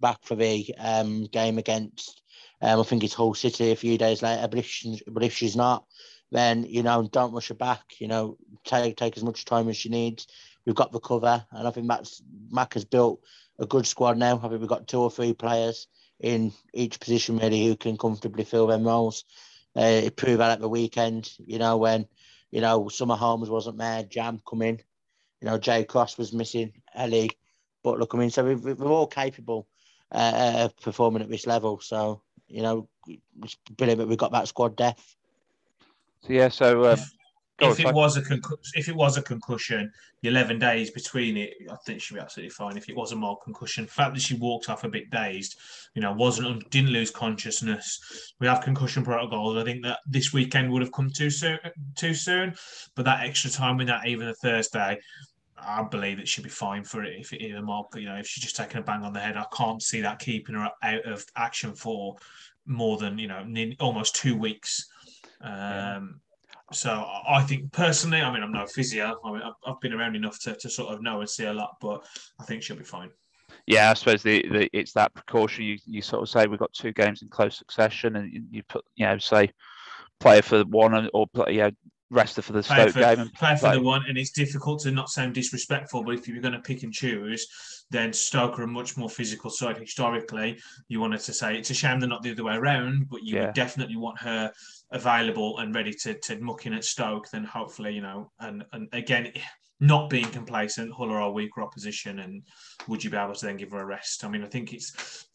[0.00, 2.22] back for the um, game against.
[2.60, 4.46] Um, I think it's Hull City a few days later.
[4.48, 5.84] But if she's, but if she's not,
[6.30, 7.82] then you know, don't rush her back.
[7.98, 10.26] You know, take take as much time as she needs.
[10.66, 13.20] We've got the cover, and I think Matt's, Mac has built
[13.58, 14.36] a good squad now.
[14.36, 15.86] I think we've got two or three players
[16.20, 19.24] in each position really who can comfortably fill their roles.
[19.76, 22.06] Uh, it proved that at the weekend, you know, when
[22.50, 24.80] you know Summer Holmes wasn't there, Jam come in,
[25.40, 27.30] you know, Jay Cross was missing, Ellie,
[27.82, 29.68] but look, I mean, so we, we're all capable
[30.12, 31.80] uh, of performing at this level.
[31.80, 32.88] So, you know,
[33.42, 35.16] it's brilliant that we've got that squad depth.
[36.22, 36.92] So, yeah, so.
[36.92, 36.98] Um,
[37.60, 38.22] if, it was a
[38.74, 39.92] if it was a concussion,
[40.22, 42.76] the eleven days between it, I think she'd be absolutely fine.
[42.76, 45.58] If it was a mild concussion, the fact that she walked off a bit dazed,
[45.94, 48.32] you know, wasn't didn't lose consciousness.
[48.38, 49.56] We have concussion protocols.
[49.56, 51.58] I think that this weekend would have come too soon,
[51.96, 52.54] too soon.
[52.94, 54.98] But that extra time with that, even a Thursday,
[55.56, 57.86] I believe that she'd be fine for it if it is a mob.
[57.94, 60.20] You know, if she's just taking a bang on the head, I can't see that
[60.20, 62.16] keeping her out of action for
[62.66, 63.44] more than you know
[63.80, 64.88] almost two weeks.
[65.40, 66.08] Um, yeah.
[66.72, 69.18] So I think personally, I mean, I'm no physio.
[69.24, 71.76] I mean, I've been around enough to, to sort of know and see a lot,
[71.80, 72.04] but
[72.38, 73.10] I think she'll be fine.
[73.66, 75.64] Yeah, I suppose the, the it's that precaution.
[75.64, 78.84] You, you sort of say we've got two games in close succession, and you put
[78.96, 79.50] you know say
[80.20, 81.70] player for one or play, yeah
[82.10, 83.20] rest for the Stoke for, game.
[83.20, 86.40] And play for the one, and it's difficult to not sound disrespectful, but if you're
[86.40, 87.46] going to pick and choose,
[87.90, 89.78] then Stoke are a much more physical side.
[89.78, 93.22] Historically, you wanted to say it's a shame they're not the other way around, but
[93.22, 93.46] you yeah.
[93.46, 94.52] would definitely want her
[94.92, 97.30] available and ready to, to muck in at Stoke.
[97.30, 99.32] Then hopefully, you know, and and again.
[99.80, 102.42] Not being complacent, Hull are a weaker opposition, and
[102.88, 104.24] would you be able to then give her a rest?
[104.24, 105.27] I mean, I think it's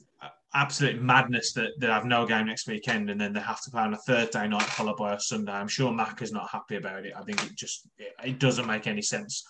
[0.56, 3.82] absolute madness that they have no game next weekend and then they have to play
[3.82, 5.52] on a Thursday night followed by a Sunday.
[5.52, 7.14] I'm sure Mac is not happy about it.
[7.18, 9.44] I think it just it, it doesn't make any sense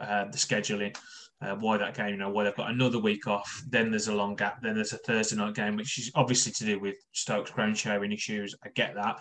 [0.00, 0.96] uh, the scheduling.
[1.42, 2.10] Uh, why that game?
[2.10, 3.62] You know, why they've got another week off.
[3.68, 4.60] Then there's a long gap.
[4.60, 8.12] Then there's a Thursday night game, which is obviously to do with Stokes ground sharing
[8.12, 8.54] issues.
[8.62, 9.20] I get that,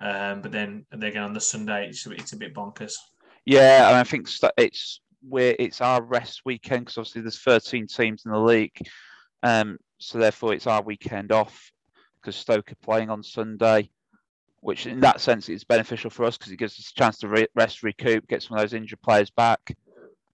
[0.00, 1.88] um, but then get on the Sunday.
[1.88, 2.92] It's, it's a bit bonkers.
[3.44, 8.22] Yeah, and I think it's where it's our rest weekend because obviously there's 13 teams
[8.24, 8.76] in the league.
[9.42, 11.72] Um, so therefore it's our weekend off
[12.20, 13.90] because Stoke are playing on Sunday,
[14.60, 17.28] which in that sense is beneficial for us because it gives us a chance to
[17.28, 19.76] re- rest, recoup, get some of those injured players back.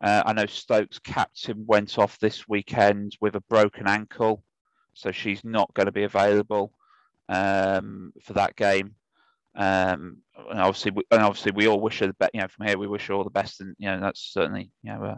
[0.00, 4.42] Uh, I know Stoke's captain went off this weekend with a broken ankle,
[4.92, 6.72] so she's not going to be available
[7.28, 8.94] um, for that game.
[9.56, 10.18] Um,
[10.50, 12.32] and obviously, we, and obviously, we all wish her the best.
[12.34, 14.70] You know, from here, we wish her all the best, and you know, that's certainly
[14.82, 15.16] you know, uh,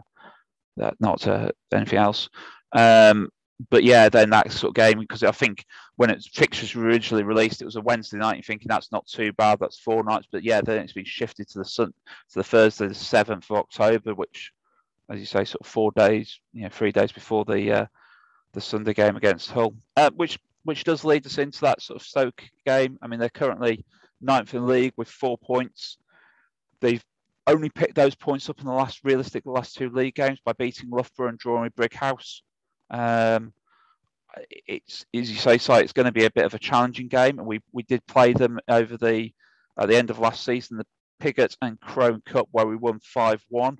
[0.77, 2.29] that not uh, anything else.
[2.71, 3.29] Um,
[3.69, 5.65] but yeah, then that sort of game because I think
[5.95, 8.35] when its fixtures were originally released, it was a Wednesday night.
[8.35, 9.59] You're thinking that's not too bad.
[9.59, 12.87] That's four nights, but yeah, then it's been shifted to the sun to the Thursday,
[12.87, 14.51] the seventh of October, which,
[15.09, 17.85] as you say, sort of four days, you know, three days before the uh,
[18.53, 22.05] the Sunday game against Hull, uh, which which does lead us into that sort of
[22.05, 22.99] Stoke game.
[23.01, 23.85] I mean, they're currently
[24.21, 25.97] ninth in the league with four points.
[26.79, 27.03] They've
[27.47, 30.53] only picked those points up in the last realistic the last two league games by
[30.53, 32.43] beating Loughborough and drawing with Brighouse.
[32.89, 33.53] Um,
[34.67, 37.39] it's as you say, so it's going to be a bit of a challenging game,
[37.39, 39.31] and we we did play them over the
[39.79, 40.85] at the end of last season, the
[41.19, 43.77] Piggott and Crone Cup, where we won five one.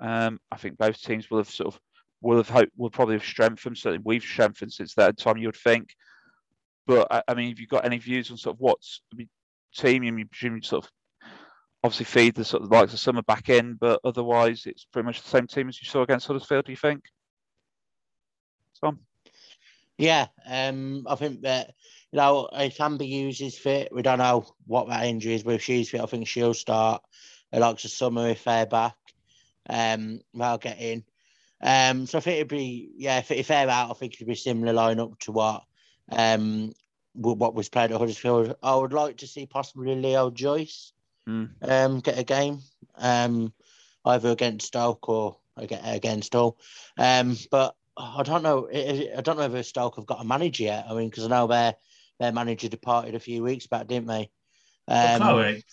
[0.00, 1.80] Um, I think both teams will have sort of
[2.20, 3.78] will have hope will probably have strengthened.
[3.78, 5.36] Certainly, we've strengthened since that time.
[5.36, 5.94] You would think,
[6.86, 9.28] but I, I mean, have you got any views on sort of what's I mean,
[9.76, 10.02] team?
[10.04, 10.90] You presume sort of
[11.84, 15.22] obviously feed the sort of likes of Summer back in, but otherwise it's pretty much
[15.22, 16.64] the same team as you saw against Huddersfield.
[16.64, 17.04] Do you think?
[18.82, 19.00] Tom.
[19.98, 21.74] Yeah, um, I think that
[22.10, 25.42] you know if Amber uses fit, we don't know what that injury is.
[25.42, 27.02] But if she's fit, I think she'll start.
[27.52, 28.96] Likes of Summer if they're back,
[29.68, 31.04] um, they'll get in.
[31.62, 34.34] Um, so I think it'd be yeah, if, if they're out, I think it'd be
[34.34, 35.62] similar lineup to what
[36.10, 36.72] um
[37.14, 38.56] what was played at Huddersfield.
[38.62, 40.92] I would like to see possibly Leo Joyce
[41.28, 41.50] mm.
[41.62, 42.60] um get a game,
[42.96, 43.52] um
[44.06, 46.56] either against Stoke or against Hull.
[46.98, 48.68] Um, but I don't know.
[48.72, 50.86] I don't know if Stoke have got a manager yet.
[50.88, 51.74] I mean, because I know their
[52.18, 54.30] their manager departed a few weeks back, didn't they?
[54.88, 55.64] Um, Chloe,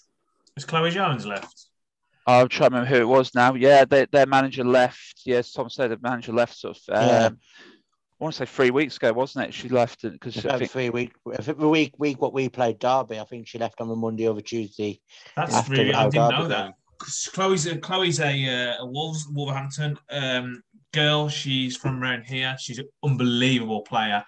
[0.58, 1.68] is Chloe Jones left?
[2.28, 3.56] I'm trying to remember who it was now.
[3.56, 5.22] Yeah, they, their manager left.
[5.26, 6.96] Yes, Tom said the manager left sort of.
[6.96, 7.30] Um, yeah.
[7.30, 9.54] I want to say three weeks ago, wasn't it?
[9.54, 13.18] She left because I think three week, the week week what we played Derby.
[13.18, 15.00] I think she left on a Monday over Tuesday.
[15.38, 16.74] That's really I didn't know that.
[17.32, 21.30] Chloe's a, Chloe's a, uh, a Wolves Wolverhampton um, girl.
[21.30, 22.56] She's from around here.
[22.60, 24.24] She's an unbelievable player.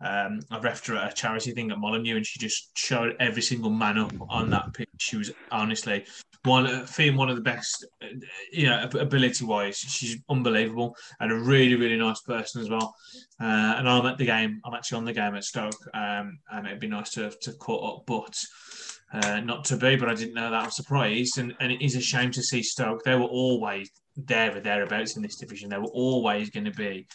[0.00, 3.40] Um, I've left her at a charity thing at Molineux, and she just showed every
[3.40, 4.88] single man up on that pitch.
[4.98, 6.04] She was honestly
[6.44, 8.06] one, feeling one of the best, uh,
[8.52, 9.78] you know, ability wise.
[9.78, 12.94] She's unbelievable and a really, really nice person as well.
[13.40, 14.60] Uh, and I'm at the game.
[14.64, 17.98] I'm actually on the game at Stoke, um, and it'd be nice to to caught
[17.98, 18.38] up, but.
[19.12, 20.64] Uh, not to be, but I didn't know that.
[20.64, 23.04] I'm surprised, and, and it is a shame to see Stoke.
[23.04, 25.68] They were always there or thereabouts in this division.
[25.68, 27.06] They were always going to be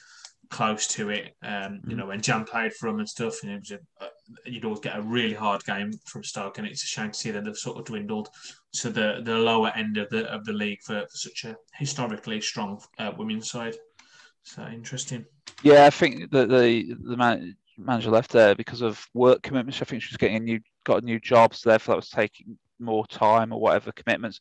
[0.49, 1.35] close to it.
[1.41, 1.99] Um, you mm.
[1.99, 4.97] know, when Jan played for them and stuff, and it was a, you'd always get
[4.97, 7.79] a really hard game from Stoke, and it's a shame to see that they've sort
[7.79, 8.29] of dwindled
[8.73, 12.39] to the, the lower end of the of the league for, for such a historically
[12.41, 13.75] strong uh, women's side.
[14.43, 15.25] So interesting.
[15.63, 19.81] Yeah, I think that the the man, manager left there because of work commitments.
[19.81, 22.09] I think she was getting a new got a new job, so therefore that was
[22.09, 24.39] taking more time or whatever commitments.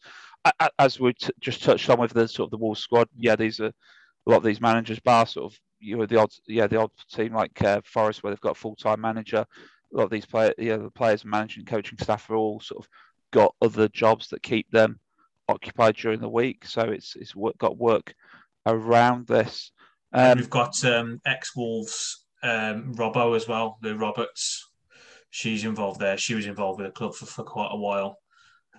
[0.79, 3.61] As we t- just touched on with the sort of the Wolves squad, yeah, these
[3.61, 6.79] are a lot of these managers, bar sort of you know the odd yeah the
[6.79, 9.45] odd team like uh, Forest where they've got a full time manager.
[9.93, 12.85] A lot of these players, yeah, the players, and managing, coaching staff are all sort
[12.85, 12.89] of
[13.33, 15.01] got other jobs that keep them
[15.49, 16.65] occupied during the week.
[16.65, 18.15] So it's it's got work
[18.67, 19.73] around this.
[20.13, 24.69] Um, we've got um, ex Wolves um, Robbo as well, the Roberts.
[25.31, 26.17] She's involved there.
[26.17, 28.19] She was involved with the club for, for quite a while.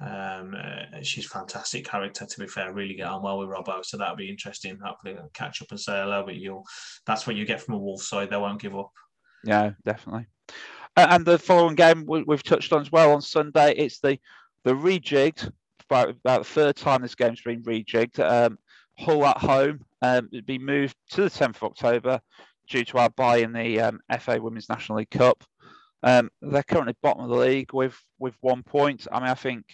[0.02, 2.26] Um, uh, she's fantastic character.
[2.26, 4.78] To be fair, really get on well with Robbo, so that'll be interesting.
[4.84, 6.24] Hopefully, catch up and say hello.
[6.26, 6.66] But you'll
[7.06, 8.30] that's what you get from a Wolves side.
[8.30, 8.92] They won't give up.
[9.44, 10.28] Yeah, definitely.
[10.98, 13.74] And the following game we've touched on as well on Sunday.
[13.78, 14.20] It's the
[14.64, 15.52] the rejigged
[15.90, 18.20] about, about the third time this game's been rejigged.
[18.20, 18.58] Um,
[18.98, 19.86] Hull at home.
[20.02, 22.22] Um, it'd be moved to the 10th of October
[22.70, 25.44] due to our buy in the um, FA Women's National League Cup.
[26.04, 29.08] Um, they're currently bottom of the league with with one point.
[29.12, 29.66] I mean, I think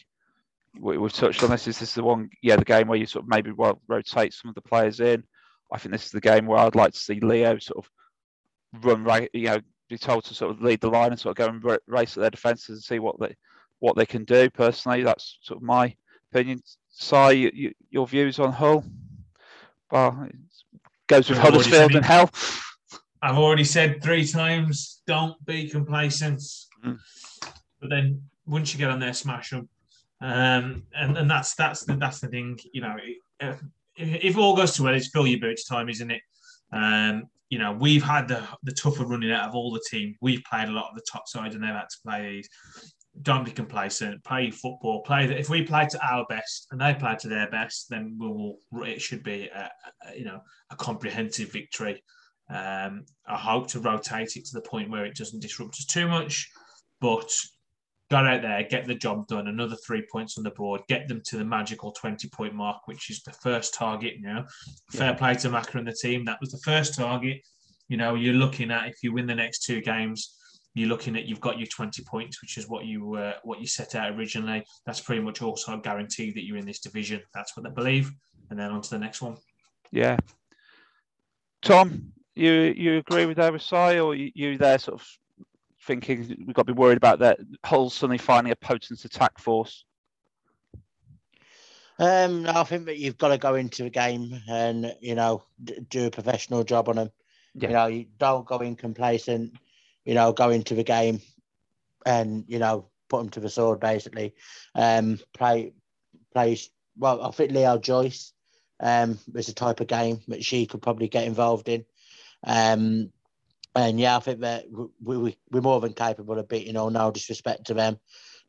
[0.80, 1.68] we, have touched on this.
[1.68, 2.30] Is this the one?
[2.42, 5.24] Yeah, the game where you sort of maybe well rotate some of the players in.
[5.72, 9.04] I think this is the game where I'd like to see Leo sort of run
[9.04, 9.30] right.
[9.34, 9.60] You know,
[9.90, 12.22] be told to sort of lead the line and sort of go and race at
[12.22, 13.36] their defences and see what they
[13.80, 14.50] what they can do.
[14.50, 15.96] Personally, that's sort of my
[16.32, 16.62] opinion.
[16.90, 18.84] Si, you, you, your views on Hull?
[19.92, 20.30] Well,
[21.08, 22.30] goes with Huddersfield and Hull.
[23.22, 26.42] I've already said three times, don't be complacent.
[26.86, 27.00] Mm.
[27.80, 29.70] But then once you get on there, smash them.
[30.22, 32.60] Um, and, and that's that's the, that's the thing.
[32.74, 32.96] You know,
[33.40, 33.62] if,
[33.96, 36.22] if all goes to well, it's fill your boots time, isn't it?
[36.72, 40.16] Um, you know, we've had the the tougher running out of all the team.
[40.22, 42.50] We've played a lot of the top sides, and they've had to play these.
[43.22, 44.24] Don't be complacent.
[44.24, 45.02] Play football.
[45.02, 45.40] Play that.
[45.40, 48.58] If we play to our best and they play to their best, then we will.
[48.86, 49.72] It should be a,
[50.08, 52.04] a you know a comprehensive victory.
[52.50, 56.08] Um, I hope to rotate it to the point where it doesn't disrupt us too
[56.08, 56.50] much,
[57.02, 57.30] but
[58.10, 61.22] go out there, get the job done, another three points on the board, get them
[61.26, 64.16] to the magical 20 point mark, which is the first target.
[64.16, 64.46] You know,
[64.94, 65.00] yeah.
[65.00, 66.26] fair play to Macca and the team.
[66.26, 67.42] That was the first target.
[67.90, 70.36] You know, you're looking at if you win the next two games,
[70.74, 73.68] you're looking at you've got your 20 points, which is what you uh, what you
[73.68, 74.64] set out originally.
[74.86, 77.22] That's pretty much also a guarantee that you're in this division.
[77.34, 78.12] That's what they believe,
[78.50, 79.38] and then on to the next one.
[79.92, 80.18] Yeah,
[81.62, 85.08] Tom, you you agree with Oversight, or you, you there sort of
[85.88, 89.86] thinking we've got to be worried about that Hull suddenly finding a potent attack force?
[92.00, 95.44] Um, I think that you've got to go into a game and you know
[95.90, 97.12] do a professional job on them.
[97.56, 97.70] Yeah.
[97.70, 99.54] You know, you don't go in complacent.
[100.06, 101.22] You know, go into the game
[102.06, 104.36] and you know put them to the sword basically.
[104.76, 105.74] Um, play,
[106.34, 106.60] play.
[106.98, 108.34] Well, I think Leo Joyce
[108.80, 111.86] um is a type of game that she could probably get involved in.
[112.46, 113.12] Um,
[113.76, 117.12] and yeah, I think that we, we, we're more than capable of beating all, no
[117.12, 118.00] disrespect to them.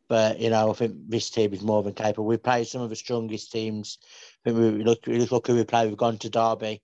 [0.09, 2.27] But you know, I think this team is more than capable.
[2.27, 3.99] We've played some of the strongest teams.
[4.47, 5.87] I think we look, we look who we play.
[5.87, 6.81] We've gone to Derby,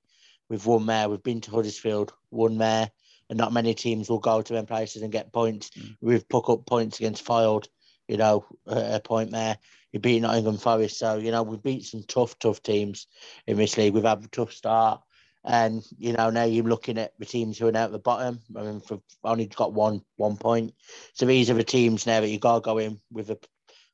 [0.48, 1.08] we've won there.
[1.08, 2.90] We've been to Huddersfield, won there,
[3.30, 5.70] and not many teams will go to them places and get points.
[5.70, 5.96] Mm.
[6.02, 7.68] We've put up points against Fylde,
[8.08, 9.56] you know, a, a point there.
[9.92, 13.06] We beat Nottingham Forest, so you know we've beat some tough, tough teams
[13.46, 13.94] in this league.
[13.94, 15.00] We've had a tough start.
[15.44, 18.40] And you know now you're looking at the teams who are now at the bottom.
[18.56, 20.74] I mean, for only got one one point.
[21.12, 23.38] So these are the teams now that you got to go in with a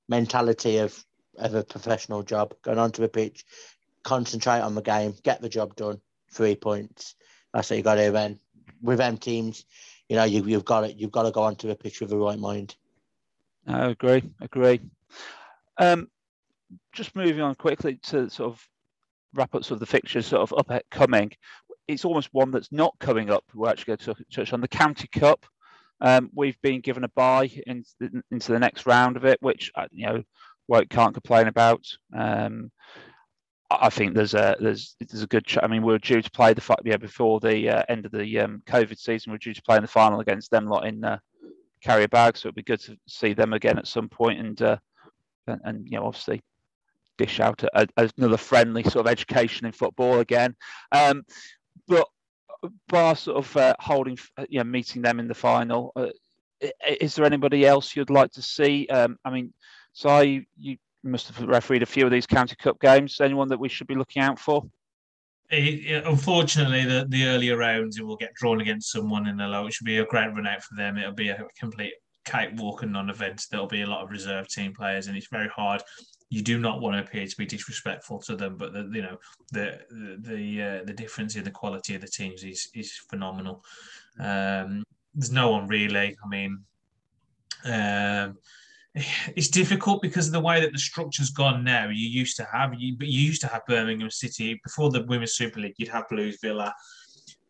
[0.09, 1.05] mentality of
[1.37, 3.45] of a professional job, going onto the pitch,
[4.05, 6.01] concentrate on the game, get the job done.
[6.33, 7.17] Three points.
[7.53, 8.13] That's what you got to do.
[8.13, 8.39] Then
[8.81, 9.65] with them teams,
[10.09, 10.97] you know you, you've got it.
[10.97, 12.77] You've got to go onto the pitch with the right mind.
[13.67, 14.23] I agree.
[14.41, 14.81] Agree.
[15.79, 16.09] Um,
[16.93, 18.69] just moving on quickly to sort of
[19.35, 21.33] wrap up sort of the fixtures sort of up coming.
[21.89, 23.45] It's almost one that's not coming up.
[23.55, 25.45] We're actually going to touch on the County Cup.
[26.01, 27.85] Um, we've been given a bye in,
[28.31, 30.23] into the next round of it, which uh, you know,
[30.69, 31.85] Woke can't complain about.
[32.17, 32.71] Um,
[33.71, 35.47] I think there's a there's there's a good.
[35.47, 38.13] Ch- I mean, we are due to play the yeah before the uh, end of
[38.13, 39.31] the um, COVID season.
[39.33, 41.19] We are due to play in the final against them lot in uh,
[41.83, 44.77] Carrier-Bag, so it'd be good to see them again at some point and uh,
[45.47, 46.41] and, and you know obviously
[47.21, 50.57] dish out a, a, another friendly sort of education in football again.
[50.91, 51.23] Um,
[51.87, 52.07] but
[52.89, 55.93] bar sort of uh, holding, uh, you know, meeting them in the final.
[55.95, 56.09] Uh,
[57.01, 58.87] is there anybody else you'd like to see?
[58.89, 59.53] Um, I mean,
[59.93, 63.21] so you, you must have refereed a few of these county cup games.
[63.21, 64.65] Anyone that we should be looking out for?
[65.51, 69.67] Unfortunately, the, the earlier rounds it will get drawn against someone in the low.
[69.67, 70.97] It should be a great run out for them.
[70.97, 73.47] It'll be a complete cakewalk and non-event.
[73.51, 75.83] There'll be a lot of reserve team players, and it's very hard
[76.31, 79.19] you do not want to appear to be disrespectful to them, but the you know
[79.53, 79.81] the
[80.23, 83.65] the uh, the difference in the quality of the teams is is phenomenal.
[84.19, 86.17] Um, there's no one really.
[86.25, 86.65] I mean,
[87.65, 88.39] um,
[88.95, 91.89] it's difficult because of the way that the structure's gone now.
[91.89, 95.33] You used to have you, but you used to have Birmingham City before the Women's
[95.33, 95.75] Super League.
[95.79, 96.73] You'd have Blues Villa,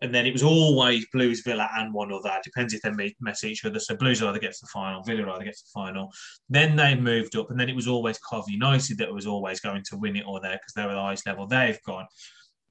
[0.02, 2.32] and then it was always Blues, Villa, and one other.
[2.42, 3.78] Depends if they meet, met each other.
[3.78, 6.10] So Blues either gets the final, Villa either gets the final.
[6.48, 9.82] Then they moved up, and then it was always Cov United that was always going
[9.84, 11.46] to win it or there because they were the highest level.
[11.46, 12.06] They've gone,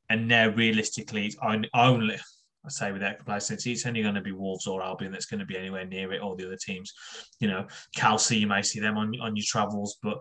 [0.09, 1.37] and now realistically, it's
[1.73, 2.17] only.
[2.65, 5.45] I say without complacency, it's only going to be Wolves or Albion that's going to
[5.45, 6.91] be anywhere near it, or the other teams.
[7.39, 10.17] You know, Kelsey, you may see them on on your travels, but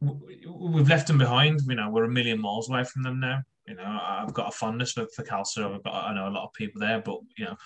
[0.00, 1.60] we've left them behind.
[1.66, 3.40] You know, we're a million miles away from them now.
[3.70, 5.74] You know, I've got a fondness for, for Calcio.
[5.74, 7.56] I've got, I know a lot of people there, but you know,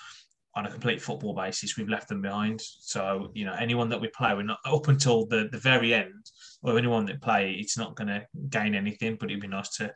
[0.54, 2.60] on a complete football basis, we've left them behind.
[2.60, 6.30] So, you know, anyone that we play, we're not up until the, the very end,
[6.62, 9.16] or anyone that play, it's not going to gain anything.
[9.18, 9.92] But it'd be nice to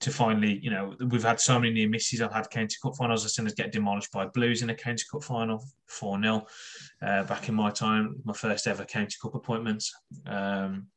[0.00, 2.20] to finally, you know, we've had so many near misses.
[2.20, 3.24] I've had county cup finals.
[3.24, 6.44] I've seen us get demolished by Blues in a county cup final, four 0
[7.00, 9.94] uh, back in my time, my first ever county cup appointments,
[10.26, 10.88] um,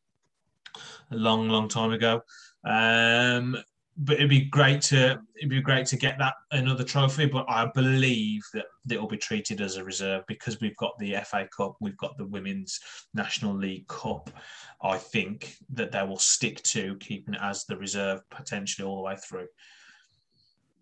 [1.12, 2.22] a long, long time ago.
[2.66, 3.56] Um,
[3.98, 7.26] but it'd be great to it'd be great to get that another trophy.
[7.26, 11.48] But I believe that it'll be treated as a reserve because we've got the FA
[11.56, 12.80] Cup, we've got the Women's
[13.14, 14.30] National League Cup.
[14.82, 19.04] I think that they will stick to keeping it as the reserve potentially all the
[19.04, 19.48] way through.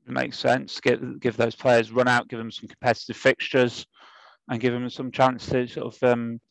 [0.08, 0.80] It makes sense.
[0.82, 3.86] Give give those players run out, give them some competitive fixtures,
[4.50, 6.42] and give them some chance to sort of um,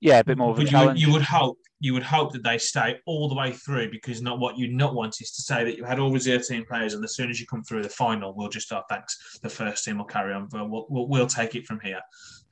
[0.00, 1.00] yeah, a bit more of a but challenge.
[1.00, 4.20] You, you would hope you would hope that they stay all the way through because
[4.20, 6.92] not what you not want is to say that you had all reserve team players
[6.92, 9.84] and as soon as you come through the final, we'll just start thanks the first
[9.84, 10.46] team will carry on.
[10.50, 12.00] But we'll, we'll, we'll take it from here.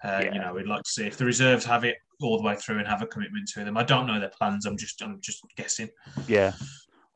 [0.03, 0.35] Uh, yeah.
[0.35, 2.79] You know, we'd like to see if the reserves have it all the way through
[2.79, 3.77] and have a commitment to them.
[3.77, 4.65] I don't know their plans.
[4.65, 5.89] I'm just I'm just guessing.
[6.27, 6.53] Yeah,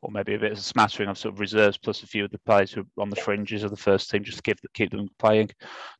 [0.03, 2.31] or maybe a bit of a smattering of sort of reserves plus a few of
[2.33, 4.91] the players who are on the fringes of the first team, just to keep keep
[4.91, 5.49] them playing.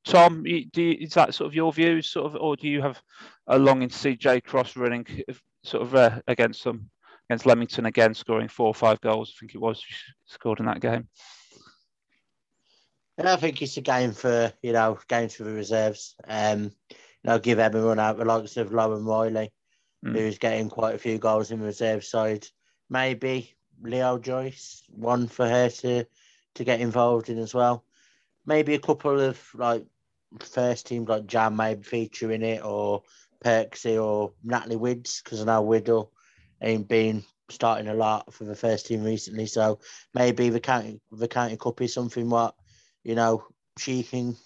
[0.05, 3.01] Tom, do you, is that sort of your view, sort of, or do you have
[3.47, 5.07] a longing to see Jay Cross running
[5.63, 6.91] sort of uh, against some
[7.31, 9.33] against Leamington again, scoring four or five goals?
[9.35, 9.83] I think it was
[10.27, 11.09] scored in that game.
[13.19, 16.17] And I think it's a game for you know games for the reserves.
[16.27, 19.53] Um, you know, give everyone out the likes of Lauren Riley,
[20.05, 20.13] mm.
[20.13, 22.49] who's getting quite a few goals in the reserve side.
[22.91, 26.05] Maybe Leo Joyce, one for her to
[26.55, 27.85] to get involved in as well.
[28.45, 29.85] Maybe a couple of like
[30.41, 33.03] first teams like Jam maybe feature in it or
[33.45, 36.13] Perksy or Natalie Wids because I know Widdle
[36.61, 39.47] ain't been starting a lot for the first team recently.
[39.47, 39.81] So
[40.15, 42.55] maybe the county the county cup is something what
[43.05, 43.45] you know
[43.79, 44.37] she can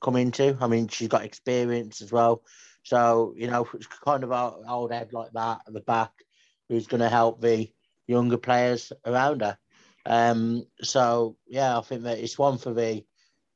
[0.00, 0.56] come into.
[0.60, 2.42] I mean, she's got experience as well.
[2.82, 6.12] So you know, it's kind of our old head like that at the back
[6.68, 7.70] who's going to help the
[8.08, 9.56] younger players around her.
[10.04, 13.04] Um, so yeah, I think that it's one for the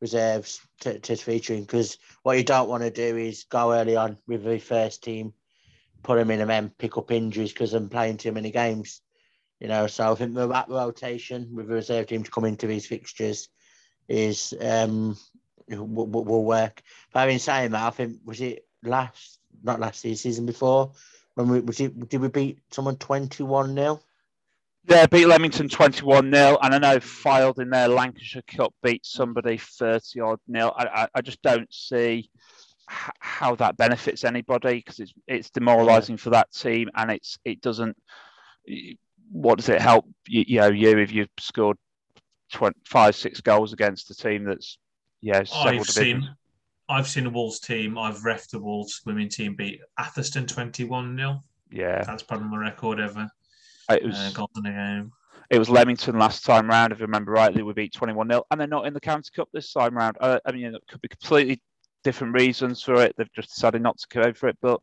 [0.00, 4.18] reserves to, to featuring because what you don't want to do is go early on
[4.26, 5.32] with the first team
[6.03, 9.00] put them in and then pick up injuries because I'm playing too many games.
[9.61, 12.86] You know, so I think the rotation with the reserve team to come into these
[12.86, 13.48] fixtures
[14.09, 15.16] is um
[15.68, 16.82] will, will work.
[17.12, 20.92] But having saying that, I think was it last not last season, season before
[21.34, 24.00] when we was it did we beat someone twenty one 0
[24.85, 26.59] yeah, beat Leamington 21 0.
[26.61, 30.72] And I know Fylde in their Lancashire Cup beat somebody 30 odd nil.
[30.76, 32.28] I, I, I, just don't see
[32.91, 37.61] h- how that benefits anybody because it's it's demoralising for that team and it's it
[37.61, 37.97] doesn't.
[39.30, 41.78] What does it help you, you know you if you've scored
[42.53, 44.78] 20, five six goals against a team that's
[45.20, 46.28] yeah I've seen
[46.89, 47.97] I've seen a Wolves team.
[47.97, 51.41] I've refed the Wolves women team beat Atherstone 21 0.
[51.70, 53.30] Yeah, that's probably my record ever.
[53.97, 55.12] It was uh, game.
[55.51, 57.62] It was Leamington last time round, if I remember rightly.
[57.62, 60.16] We beat 21 0, and they're not in the County Cup this time round.
[60.20, 61.61] Uh, I mean, it could be completely
[62.05, 63.14] different reasons for it.
[63.16, 64.80] They've just decided not to go for it, but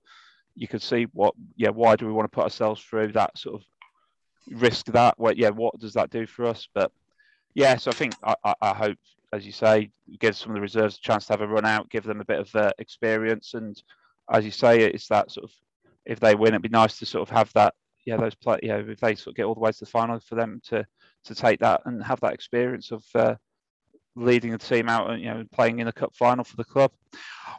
[0.55, 3.55] you could see what, yeah, why do we want to put ourselves through that sort
[3.55, 5.17] of risk that?
[5.17, 6.67] Well, yeah, what does that do for us?
[6.73, 6.91] But
[7.55, 8.97] yeah, so I think I, I, I hope,
[9.33, 9.89] as you say,
[10.19, 12.25] give some of the reserves a chance to have a run out, give them a
[12.25, 13.81] bit of uh, experience, and
[14.31, 15.51] as you say, it's that sort of
[16.05, 17.73] if they win, it'd be nice to sort of have that
[18.09, 20.19] yeah, those play, yeah, if they sort of get all the way to the final,
[20.19, 20.85] for them to
[21.25, 23.35] to take that and have that experience of uh,
[24.15, 26.91] leading the team out and you know playing in the cup final for the club.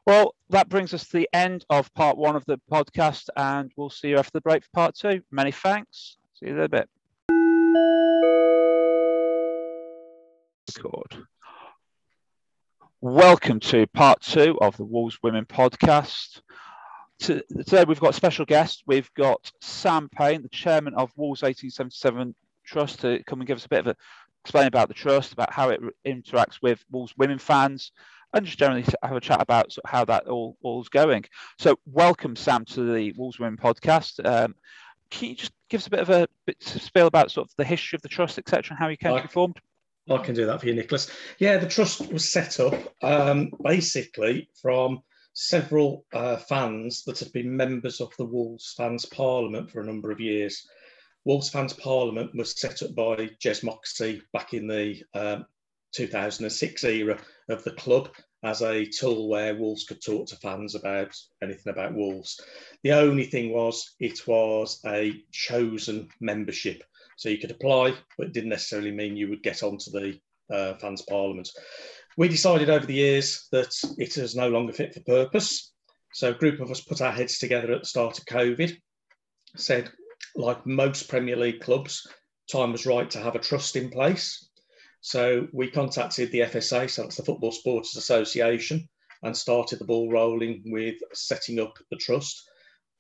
[0.07, 3.91] Well, that brings us to the end of part one of the podcast, and we'll
[3.91, 5.23] see you after the break for part two.
[5.31, 6.17] Many thanks.
[6.35, 6.89] See you in a bit.
[10.77, 11.27] Record.
[13.01, 16.41] Welcome to part two of the Wolves Women podcast
[17.21, 18.83] to, today we've got a special guest.
[18.87, 23.67] We've got Sam Payne, the chairman of Wolves 1877 Trust, to come and give us
[23.67, 23.97] a bit of a
[24.43, 27.93] explain about the trust, about how it interacts with Wolves women fans,
[28.33, 31.25] and just generally have a chat about sort of how that all all's going.
[31.59, 34.25] So, welcome Sam to the Wolves Women podcast.
[34.25, 34.55] Um,
[35.11, 37.65] can you just give us a bit of a bit spiel about sort of the
[37.65, 39.61] history of the trust, etc., and how you came to be formed?
[40.09, 41.11] I can do that for you, Nicholas.
[41.39, 45.03] Yeah, the trust was set up um, basically from
[45.33, 50.11] several uh, fans that had been members of the Wolves Fans Parliament for a number
[50.11, 50.67] of years.
[51.25, 55.47] Wolves Fans Parliament was set up by Jez Moxey back in the um,
[55.93, 57.19] 2006 era
[57.49, 58.11] of the club
[58.43, 62.41] as a tool where Wolves could talk to fans about anything about Wolves.
[62.83, 66.83] The only thing was it was a chosen membership.
[67.17, 70.19] So you could apply, but it didn't necessarily mean you would get onto the
[70.51, 71.51] uh, fans parliament.
[72.21, 75.73] We decided over the years that it is no longer fit for purpose.
[76.13, 78.77] So a group of us put our heads together at the start of COVID,
[79.57, 79.91] said,
[80.37, 82.07] like most Premier League clubs,
[82.53, 84.51] time was right to have a trust in place.
[85.01, 88.87] So we contacted the FSA, so that's the Football Supporters Association,
[89.23, 92.39] and started the ball rolling with setting up the trust.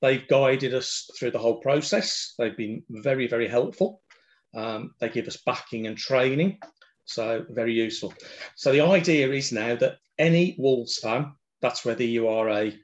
[0.00, 2.32] They've guided us through the whole process.
[2.38, 4.00] They've been very, very helpful.
[4.54, 6.58] Um, they give us backing and training.
[7.11, 8.14] So very useful.
[8.54, 12.78] So the idea is now that any Wolves fan, that's whether you are a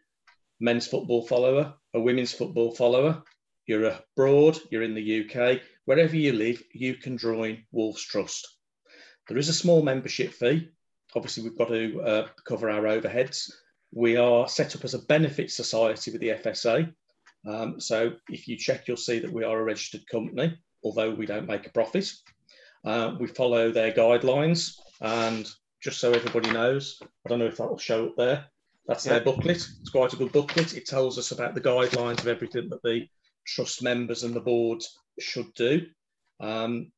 [0.59, 3.23] men's football follower, a women's football follower,
[3.67, 8.49] you're abroad, you're in the UK, wherever you live, you can join Wolves Trust.
[9.29, 10.71] There is a small membership fee.
[11.15, 13.51] Obviously, we've got to uh, cover our overheads.
[13.93, 16.93] We are set up as a benefit society with the FSA.
[17.47, 21.27] Um, so if you check, you'll see that we are a registered company, although we
[21.27, 22.13] don't make a profit.
[22.87, 25.51] Uh, we follow their guidelines, and
[25.83, 28.47] just so everybody knows, I don't know if that will show up there.
[28.87, 29.15] That's yeah.
[29.15, 29.57] their booklet.
[29.81, 30.77] It's quite a good booklet.
[30.77, 33.09] It tells us about the guidelines of everything that the
[33.45, 34.83] trust members and the board
[35.19, 35.87] should do.
[36.41, 36.93] Um,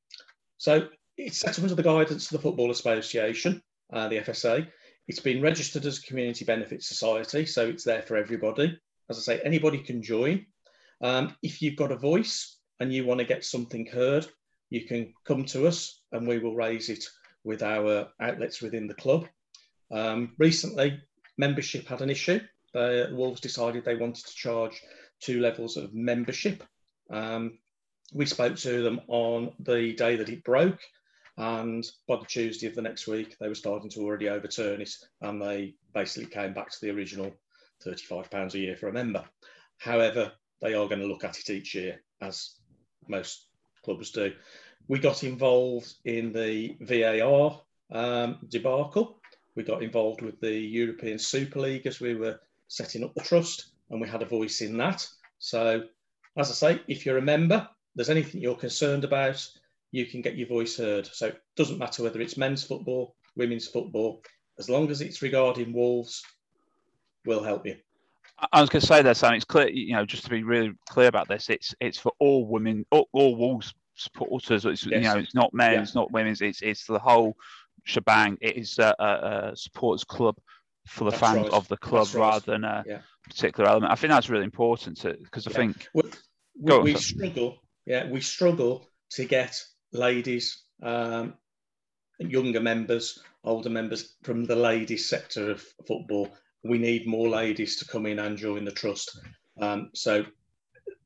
[0.58, 3.62] so it's set up under the guidance of the Football Association,
[3.92, 4.68] uh, the FSA.
[5.06, 8.78] It's been registered as a community benefit society, so it's there for everybody.
[9.08, 10.44] As I say, anybody can join.
[11.00, 14.26] Um, if you've got a voice and you want to get something heard,
[14.70, 17.04] you can come to us and we will raise it
[17.44, 19.26] with our outlets within the club.
[19.90, 21.00] Um, recently,
[21.36, 22.40] membership had an issue.
[22.74, 24.82] The Wolves decided they wanted to charge
[25.20, 26.62] two levels of membership.
[27.10, 27.58] Um,
[28.12, 30.80] we spoke to them on the day that it broke,
[31.36, 34.90] and by the Tuesday of the next week, they were starting to already overturn it,
[35.22, 37.32] and they basically came back to the original
[37.86, 39.24] £35 a year for a member.
[39.78, 42.54] However, they are going to look at it each year, as
[43.08, 43.47] most
[43.82, 44.32] clubs do.
[44.88, 47.60] We got involved in the VAR
[47.90, 49.20] um, debacle.
[49.54, 53.66] We got involved with the European Super League as we were setting up the trust,
[53.90, 55.06] and we had a voice in that.
[55.38, 55.84] So,
[56.36, 59.44] as I say, if you're a member, there's anything you're concerned about,
[59.90, 61.06] you can get your voice heard.
[61.06, 64.22] So it doesn't matter whether it's men's football, women's football,
[64.58, 66.22] as long as it's regarding Wolves,
[67.24, 67.76] we'll help you.
[68.52, 69.34] I was going to say that, Sam.
[69.34, 72.46] It's clear, you know, just to be really clear about this, it's it's for all
[72.46, 74.64] women, all, all Wolves supporters.
[74.64, 75.02] It's, yes.
[75.02, 75.82] You know, it's not men, yeah.
[75.82, 76.40] it's not women's.
[76.40, 77.36] It's it's the whole
[77.84, 78.38] shebang.
[78.40, 80.36] It is a, a, a supporters club
[80.86, 81.52] for the that's fans right.
[81.52, 82.60] of the club that's rather right.
[82.60, 82.98] than a yeah.
[83.24, 83.92] particular element.
[83.92, 85.56] I think that's really important because I yeah.
[85.56, 86.02] think we,
[86.60, 87.58] we, we struggle.
[87.86, 89.60] Yeah, we struggle to get
[89.92, 91.34] ladies, um,
[92.18, 96.28] younger members, older members from the ladies sector of football
[96.64, 99.18] we need more ladies to come in and join the trust.
[99.60, 100.24] Um, so,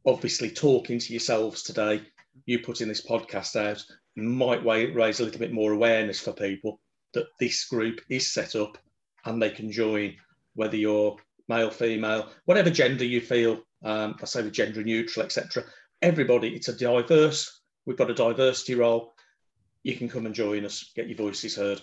[0.07, 2.03] obviously, talking to yourselves today,
[2.47, 3.85] you putting this podcast out
[4.17, 6.81] might raise a little bit more awareness for people
[7.15, 8.79] that this group is set up
[9.25, 10.15] and they can join,
[10.55, 11.17] whether you're
[11.49, 13.61] male, female, whatever gender you feel.
[13.85, 15.65] Um, I say the gender neutral, etc.
[16.01, 17.61] Everybody, it's a diverse.
[17.85, 19.15] We've got a diversity role.
[19.83, 21.83] You can come and join us, get your voices heard.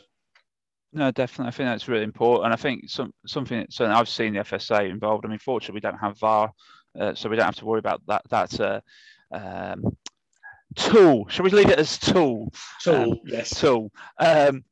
[0.92, 1.50] No, definitely.
[1.50, 2.52] I think that's really important.
[2.52, 5.26] I think some something certainly I've seen the FSA involved.
[5.26, 6.52] I mean, fortunately, we don't have VAR,
[7.00, 8.24] uh, so we don't have to worry about that.
[8.30, 8.82] That uh,
[9.32, 9.96] um,
[10.76, 11.28] tool.
[11.30, 12.52] Shall we leave it as tool?
[12.82, 13.60] Tool, um, yes.
[13.60, 13.92] Tool.
[14.18, 14.64] Um,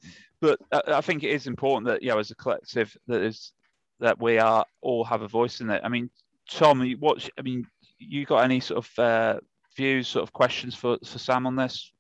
[0.41, 3.51] but I, I think it is important that you know, as a collective, that is
[3.99, 5.81] that we are all have a voice in it.
[5.83, 6.09] I mean,
[6.49, 7.67] Tom, what I mean,
[7.99, 9.39] you got any sort of uh,
[9.75, 11.91] views, sort of questions for for Sam on this?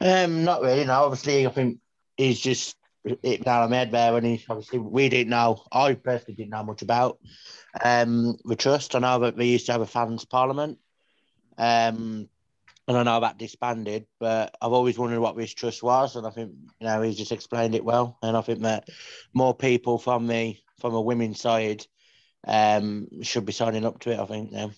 [0.00, 0.84] Um, not really.
[0.84, 1.78] No, obviously, I think
[2.16, 6.34] he's just it down my head there when he obviously we didn't know I personally
[6.34, 7.18] didn't know much about
[7.82, 8.94] um the trust.
[8.94, 10.78] I know that we used to have a fans parliament.
[11.58, 12.28] Um
[12.88, 16.30] and I know that disbanded, but I've always wondered what this trust was, and I
[16.30, 18.18] think you know he's just explained it well.
[18.22, 18.88] And I think that
[19.32, 21.86] more people from the from a women's side
[22.46, 24.18] um should be signing up to it.
[24.18, 24.72] I think now.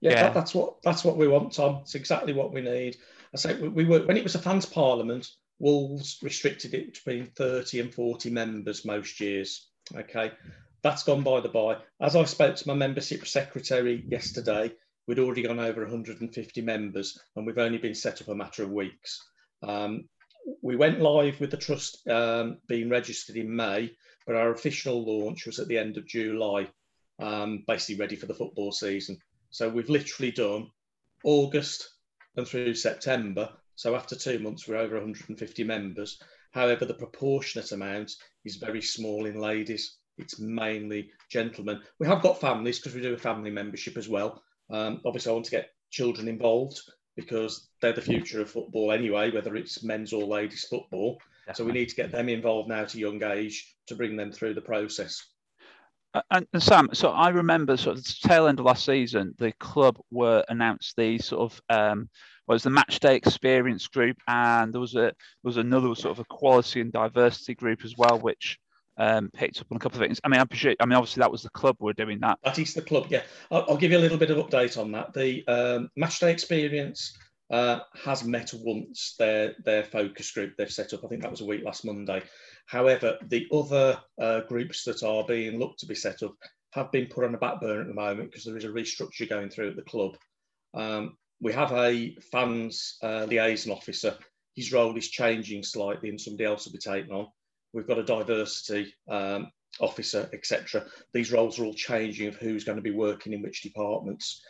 [0.00, 0.22] Yeah, yeah.
[0.24, 1.78] That, that's what that's what we want, Tom.
[1.82, 2.96] It's exactly what we need.
[3.32, 5.28] I say we, we were when it was a fans parliament.
[5.58, 9.68] Wolves restricted it between 30 and 40 members most years.
[9.94, 10.32] Okay,
[10.82, 11.76] that's gone by the by.
[12.00, 14.72] As I spoke to my membership secretary yesterday,
[15.06, 18.70] we'd already gone over 150 members and we've only been set up a matter of
[18.70, 19.22] weeks.
[19.62, 20.08] Um,
[20.62, 23.92] we went live with the trust um, being registered in May,
[24.26, 26.68] but our official launch was at the end of July,
[27.18, 29.18] um, basically ready for the football season.
[29.50, 30.68] So we've literally done
[31.22, 31.88] August
[32.36, 36.20] and through September so after two months, we're over 150 members.
[36.52, 38.12] However, the proportionate amount
[38.44, 39.96] is very small in ladies.
[40.18, 41.80] It's mainly gentlemen.
[41.98, 44.42] We have got families because we do a family membership as well.
[44.70, 46.80] Um, obviously, I want to get children involved
[47.16, 51.18] because they're the future of football anyway, whether it's men's or ladies football.
[51.46, 51.54] Definitely.
[51.54, 54.32] So we need to get them involved now at a young age to bring them
[54.32, 55.22] through the process.
[56.30, 59.52] And, and, Sam, so I remember sort of the tail end of last season, the
[59.52, 62.08] club were announced these sort of um,
[62.52, 66.18] was the match day experience group, and there was a there was another sort of
[66.18, 68.58] a quality and diversity group as well, which
[68.96, 70.20] um, picked up on a couple of things.
[70.24, 70.76] I mean, I appreciate.
[70.80, 72.38] I mean, obviously that was the club we were doing that.
[72.44, 73.06] That is the club.
[73.08, 75.12] Yeah, I'll, I'll give you a little bit of update on that.
[75.14, 77.16] The um, match day experience
[77.50, 81.04] uh, has met once their their focus group they've set up.
[81.04, 82.22] I think that was a week last Monday.
[82.66, 86.34] However, the other uh, groups that are being looked to be set up
[86.72, 89.28] have been put on the back burner at the moment because there is a restructure
[89.28, 90.16] going through at the club.
[90.74, 94.16] Um, we have a fans uh, liaison officer.
[94.56, 97.26] His role is changing slightly, and somebody else will be taken on.
[97.74, 100.86] We've got a diversity um, officer, etc.
[101.12, 104.40] These roles are all changing of who's going to be working in which departments.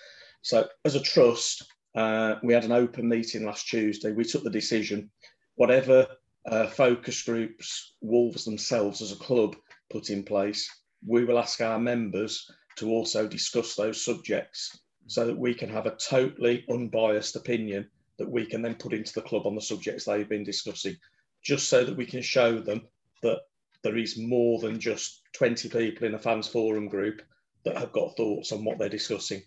[0.43, 1.65] So, as a trust,
[1.97, 4.13] uh, we had an open meeting last Tuesday.
[4.13, 5.11] We took the decision,
[5.57, 6.07] whatever
[6.47, 9.57] uh, focus groups Wolves themselves as a club
[9.91, 10.71] put in place,
[11.05, 15.87] we will ask our members to also discuss those subjects so that we can have
[15.87, 17.89] a totally unbiased opinion
[18.19, 20.97] that we can then put into the club on the subjects they've been discussing,
[21.43, 22.83] just so that we can show them
[23.23, 23.41] that
[23.83, 27.23] there is more than just 20 people in a fans forum group
[27.65, 29.43] that have got thoughts on what they're discussing.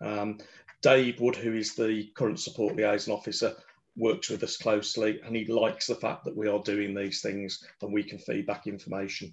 [0.00, 0.38] Um,
[0.82, 3.54] Dave Wood, who is the current support liaison officer,
[3.96, 7.62] works with us closely and he likes the fact that we are doing these things
[7.82, 9.32] and we can feed back information.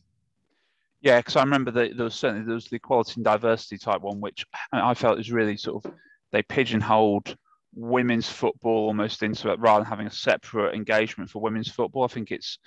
[1.02, 4.20] Yeah, because I remember there was certainly there was the equality and diversity type one,
[4.20, 5.91] which I felt is really sort of
[6.32, 7.38] they pigeonholed
[7.74, 12.04] women's football almost into it rather than having a separate engagement for women's football.
[12.04, 12.60] I think it's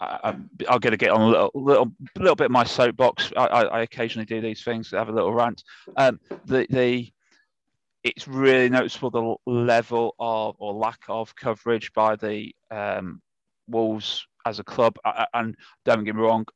[0.00, 0.34] I,
[0.68, 3.32] I'll get to get on a little, little, little bit of my soapbox.
[3.36, 5.62] I, I, I occasionally do these things, have a little rant.
[5.96, 7.12] Um, the the
[8.02, 13.20] it's really noticeable the level of or lack of coverage by the um,
[13.68, 14.96] Wolves as a club.
[15.34, 15.54] And
[15.84, 16.46] don't get me wrong,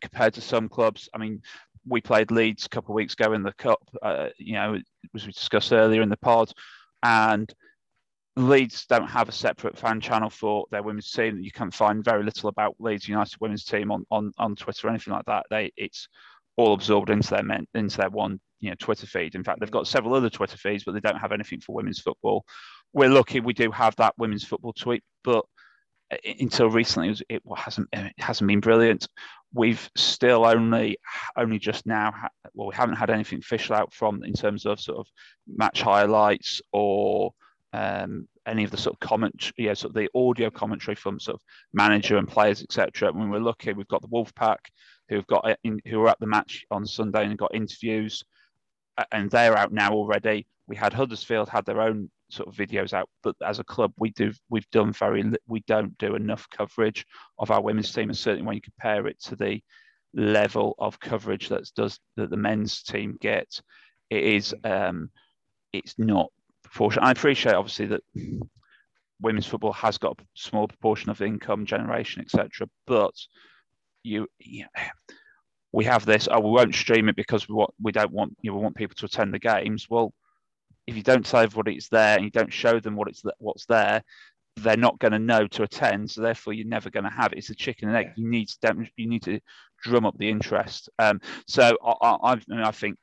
[0.00, 1.08] compared to some clubs.
[1.14, 1.42] I mean,
[1.86, 3.80] we played Leeds a couple of weeks ago in the cup.
[4.02, 4.78] Uh, you know,
[5.14, 6.52] as we discussed earlier in the pod,
[7.02, 7.52] and
[8.36, 11.40] Leeds don't have a separate fan channel for their women's team.
[11.40, 14.90] You can find very little about Leeds United women's team on on, on Twitter or
[14.90, 15.46] anything like that.
[15.50, 16.08] They it's
[16.56, 19.34] all absorbed into their men, into their one you know Twitter feed.
[19.34, 22.00] In fact, they've got several other Twitter feeds, but they don't have anything for women's
[22.00, 22.44] football.
[22.92, 25.44] We're lucky we do have that women's football tweet, but
[26.40, 29.08] until recently it hasn't it hasn't been brilliant.
[29.52, 30.98] We've still only
[31.36, 32.12] only just now
[32.54, 35.06] well we haven't had anything official out from in terms of sort of
[35.46, 37.32] match highlights or
[37.72, 41.36] um, any of the sort of comment, yeah, sort of the audio commentary from sort
[41.36, 41.42] of
[41.72, 43.12] manager and players, etc.
[43.12, 44.58] When we're lucky, we've got the Wolfpack
[45.08, 48.24] who've got in, who were at the match on Sunday and got interviews,
[49.12, 50.46] and they're out now already.
[50.66, 54.10] We had Huddersfield had their own sort of videos out, but as a club, we
[54.10, 57.04] do we've done very we don't do enough coverage
[57.38, 59.60] of our women's team, and certainly when you compare it to the
[60.14, 63.60] level of coverage that does that the men's team get,
[64.10, 65.10] it is um,
[65.72, 66.30] it's not
[66.62, 67.02] proportion.
[67.02, 68.02] I appreciate obviously that
[69.20, 72.68] women's football has got a small proportion of income generation, etc.
[72.86, 73.14] But
[74.02, 74.66] you, you
[75.72, 76.28] we have this.
[76.30, 78.76] Oh, we won't stream it because we want we don't want you know, we want
[78.76, 79.86] people to attend the games.
[79.88, 80.12] Well,
[80.90, 83.64] if you don't tell everybody it's there and you don't show them what it's what's
[83.66, 84.02] there,
[84.56, 86.10] they're not going to know to attend.
[86.10, 87.38] So therefore, you're never going to have it.
[87.38, 88.06] It's a chicken and egg.
[88.08, 88.12] Yeah.
[88.16, 89.40] You need to you need to
[89.82, 90.90] drum up the interest.
[90.98, 92.98] Um, so I, I, I think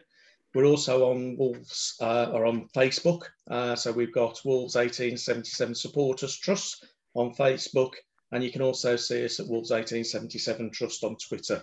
[0.55, 3.25] We're also on Wolves uh, or on Facebook.
[3.51, 7.93] Uh, so we've got Wolves 1877 Supporters Trust on Facebook,
[8.33, 11.63] and you can also see us at Wolves 1877 Trust on Twitter.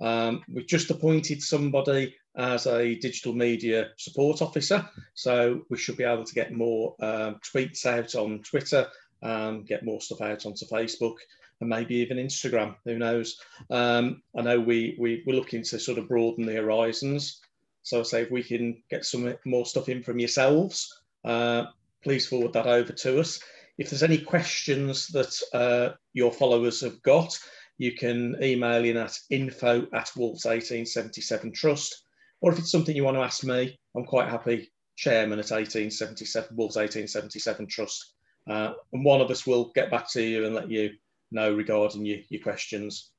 [0.00, 6.04] Um, we've just appointed somebody as a digital media support officer, so we should be
[6.04, 8.86] able to get more um, tweets out on Twitter,
[9.22, 11.16] um, get more stuff out onto Facebook
[11.60, 12.76] and maybe even Instagram.
[12.84, 13.40] Who knows?
[13.70, 17.40] Um, I know we, we we're looking to sort of broaden the horizons.
[17.82, 21.66] So I say if we can get some more stuff in from yourselves, uh,
[22.02, 23.40] please forward that over to us.
[23.78, 27.38] If there's any questions that uh, your followers have got,
[27.78, 32.02] you can email in at info at Wolves 1877 Trust.
[32.40, 36.56] Or if it's something you want to ask me, I'm quite happy, chairman at 1877
[36.56, 38.12] Wolves 1877 Trust.
[38.48, 40.90] Uh, and one of us will get back to you and let you
[41.30, 43.10] know regarding your, your questions.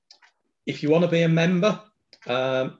[0.66, 1.82] If you want to be a member,
[2.28, 2.80] um,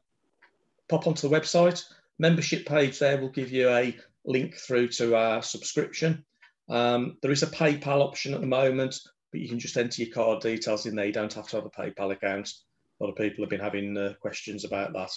[0.90, 1.84] pop onto the website.
[2.20, 6.24] Membership page there will give you a link through to our subscription.
[6.70, 9.00] Um, there is a PayPal option at the moment,
[9.32, 11.06] but you can just enter your card details in there.
[11.06, 12.52] You don't have to have a PayPal account.
[13.00, 15.12] A lot of people have been having uh, questions about that.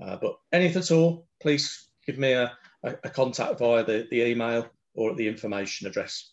[0.00, 2.52] Uh, but anything at all, please give me a,
[2.84, 6.30] a, a contact via the, the email or at the information address.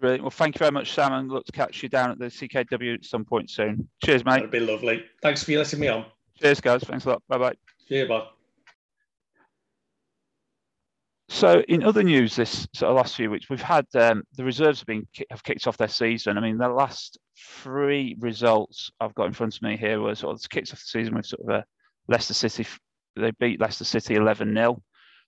[0.00, 0.24] Brilliant.
[0.24, 2.94] Well, thank you very much, Sam, and look to catch you down at the CKW
[2.94, 3.88] at some point soon.
[4.04, 4.32] Cheers, mate.
[4.32, 5.04] That'd be lovely.
[5.22, 6.06] Thanks for letting me on.
[6.40, 6.82] Cheers, guys.
[6.82, 7.22] Thanks a lot.
[7.28, 7.54] Bye bye.
[7.88, 8.08] See you.
[8.08, 8.26] Bye.
[11.32, 14.80] So, in other news, this sort of last few weeks, we've had um, the reserves
[14.80, 16.36] have been have kicked off their season.
[16.36, 20.34] I mean, the last three results I've got in front of me here were sort
[20.34, 21.64] of kicked off the season with sort of a
[22.06, 22.66] Leicester City.
[23.16, 24.82] They beat Leicester City 11 0.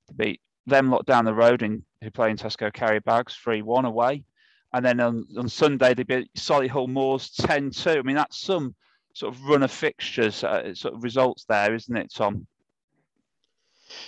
[0.08, 3.62] They beat them lot down the road in who play in Tesco Carrier Bags 3
[3.62, 4.24] 1 away.
[4.74, 7.90] And then on, on Sunday, they beat Solihull Moors 10 2.
[7.90, 8.74] I mean, that's some
[9.14, 12.46] sort of run of fixtures, uh, sort of results there, isn't it, Tom?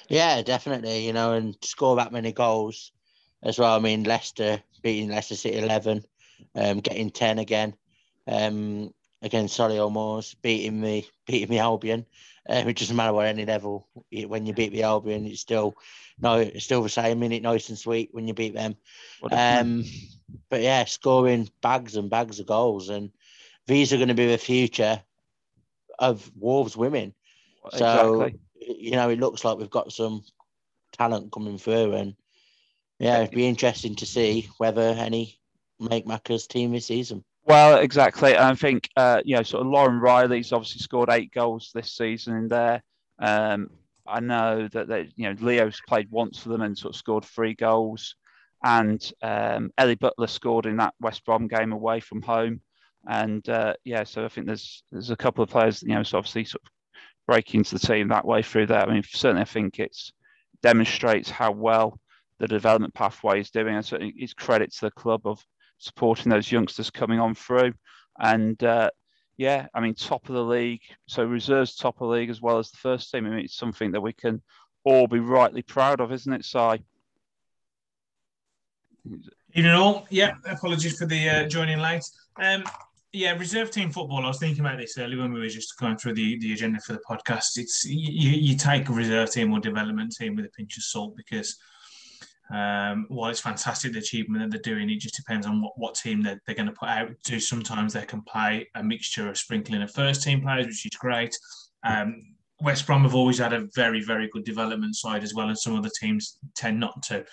[0.08, 1.06] Yeah, definitely.
[1.06, 2.92] You know, and score that many goals
[3.42, 3.74] as well.
[3.74, 6.04] I mean, Leicester beating Leicester City 11,
[6.54, 7.74] um, getting 10 again
[8.26, 12.06] um, against Solihull Moors, beating me, beating me Albion.
[12.48, 13.88] Um, it doesn't matter what any level.
[14.12, 15.74] When you beat the Albion, it's still
[16.20, 17.18] no, it's still the same.
[17.18, 18.76] Minute nice and sweet when you beat them.
[19.30, 19.84] Um,
[20.48, 23.10] but yeah, scoring bags and bags of goals, and
[23.66, 25.02] these are going to be the future
[25.98, 27.12] of Wolves women.
[27.70, 28.40] So exactly.
[28.66, 30.22] You know, it looks like we've got some
[30.92, 32.14] talent coming through, and
[32.98, 35.38] yeah, it'd be interesting to see whether any
[35.78, 37.24] make Macca's team this season.
[37.44, 38.36] Well, exactly.
[38.36, 42.36] I think uh, you know, sort of Lauren Riley's obviously scored eight goals this season
[42.36, 42.82] in there.
[43.18, 43.70] Um,
[44.06, 47.24] I know that they, you know Leo's played once for them and sort of scored
[47.24, 48.16] three goals,
[48.64, 52.60] and um, Ellie Butler scored in that West Brom game away from home,
[53.08, 56.18] and uh, yeah, so I think there's there's a couple of players you know, so
[56.18, 56.70] obviously sort of
[57.26, 58.88] breaking into the team that way through that.
[58.88, 60.12] I mean, certainly I think it's
[60.62, 61.98] demonstrates how well
[62.38, 65.42] the development pathway is doing, and certainly it's credit to the club of
[65.78, 67.72] supporting those youngsters coming on through.
[68.18, 68.90] And uh,
[69.36, 70.82] yeah, I mean, top of the league.
[71.06, 73.26] So reserves top of the league as well as the first team.
[73.26, 74.42] I mean, it's something that we can
[74.84, 76.82] all be rightly proud of, isn't it, Si?
[79.54, 80.34] Even all, yeah.
[80.46, 82.04] Apologies for the uh, joining late.
[82.40, 82.64] Um,
[83.16, 84.24] yeah, reserve team football.
[84.24, 86.80] I was thinking about this earlier when we were just going through the, the agenda
[86.80, 87.56] for the podcast.
[87.56, 91.16] It's you, you take a reserve team or development team with a pinch of salt
[91.16, 91.56] because
[92.52, 95.94] um, while it's fantastic the achievement that they're doing, it just depends on what, what
[95.94, 97.40] team they're, they're going to put out to.
[97.40, 101.34] Sometimes they can play a mixture of sprinkling of first team players, which is great.
[101.84, 102.22] Um,
[102.60, 105.74] West Brom have always had a very, very good development side as well, and some
[105.74, 107.24] other teams tend not to.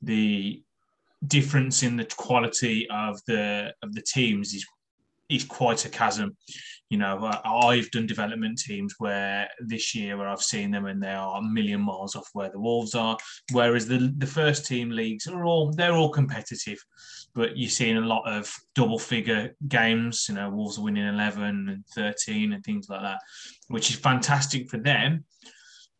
[0.00, 0.62] The
[1.26, 4.66] difference in the quality of the of the teams is
[5.28, 6.36] is quite a chasm.
[6.88, 11.02] You know, uh, I've done development teams where this year where I've seen them and
[11.02, 13.16] they are a million miles off where the Wolves are.
[13.52, 16.78] Whereas the the first team leagues are all they're all competitive,
[17.34, 20.26] but you're seeing a lot of double figure games.
[20.28, 23.18] You know, Wolves are winning eleven and thirteen and things like that,
[23.68, 25.24] which is fantastic for them.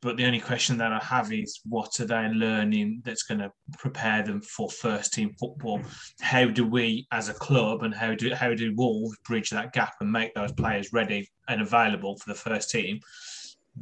[0.02, 3.50] But the only question that I have is what are they learning that's going to
[3.78, 5.80] prepare them for first team football?
[6.20, 9.94] How do we, as a club, and how do how do Wolves bridge that gap
[10.00, 13.00] and make those players ready and available for the first team?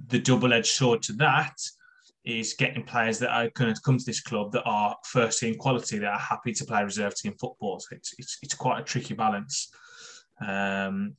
[0.06, 1.56] The double-edged sword to that
[2.24, 5.56] is getting players that are going to come to this club that are first team
[5.56, 7.80] quality, that are happy to play reserve team football.
[7.80, 9.70] So it's, it's, it's quite a tricky balance.
[10.40, 11.16] Um,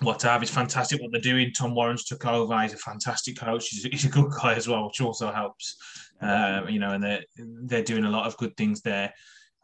[0.00, 0.42] what have.
[0.42, 1.52] It's fantastic what they're doing.
[1.52, 2.60] Tom Warren's took over.
[2.62, 3.68] He's a fantastic coach.
[3.68, 5.76] He's, he's a good guy as well, which also helps.
[6.20, 9.12] Um, you know, and they're they're doing a lot of good things there.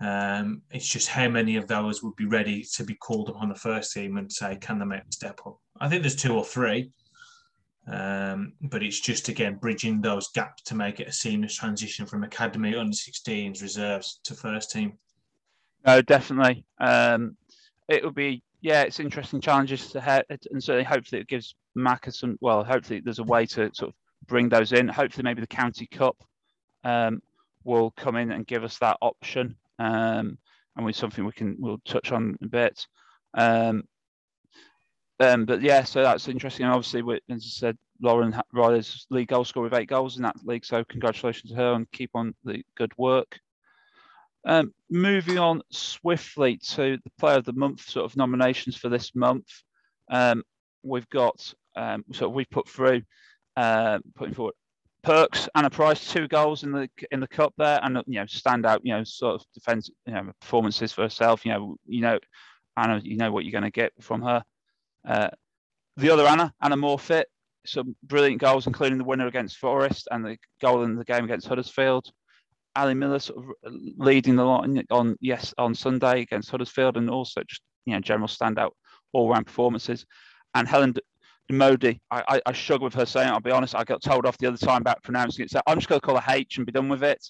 [0.01, 3.55] Um, it's just how many of those would be ready to be called upon the
[3.55, 5.59] first team and say, can they make a step up?
[5.81, 6.91] I think there's two or three.
[7.91, 12.22] Um, but it's just again bridging those gaps to make it a seamless transition from
[12.22, 14.99] academy under 16s reserves to first team.
[15.87, 16.66] No, definitely.
[16.79, 17.37] Um,
[17.89, 22.13] it will be yeah, it's interesting challenges to have, and certainly hopefully it gives Macca
[22.13, 22.37] some.
[22.41, 23.95] Well, hopefully there's a way to sort of
[24.27, 24.89] bring those in.
[24.89, 26.17] Hopefully maybe the County Cup
[26.85, 27.23] um,
[27.65, 30.39] will come in and give us that option, um,
[30.77, 32.87] and with something we can we'll touch on a bit.
[33.35, 33.85] Um,
[35.21, 36.65] um, but yeah, so that's interesting.
[36.65, 37.01] And obviously,
[37.31, 40.65] as I said, Lauren Riley's league goal scorer with eight goals in that league.
[40.65, 43.41] So congratulations to her and keep on the good work.
[44.49, 49.14] Um, moving on swiftly to the player of the month sort of nominations for this
[49.14, 49.46] month.
[50.11, 50.42] Um,
[50.82, 53.03] we've got, um, so we've put through,
[53.59, 54.55] uh, putting forward
[55.03, 58.26] Perks and a prize, two goals in the in the cup there, and you know
[58.26, 61.46] stand out, you know sort of defense, you know performances for herself.
[61.46, 62.18] You know, you know,
[62.76, 64.42] Anna, you know what you're going to get from her.
[65.07, 65.28] Uh,
[65.96, 67.24] the other Anna, Anna Morphet,
[67.64, 71.46] some brilliant goals, including the winner against Forest and the goal in the game against
[71.46, 72.11] Huddersfield.
[72.77, 77.43] Ali Miller sort of leading the line on yes on Sunday against Huddersfield, and also
[77.49, 78.71] just you know general standout
[79.12, 80.05] all round performances.
[80.55, 80.95] And Helen
[81.51, 83.29] Modi, I, I, I struggle with her saying.
[83.29, 83.75] I'll be honest.
[83.75, 86.07] I got told off the other time about pronouncing it, so I'm just going to
[86.07, 87.25] call her H and be done with it.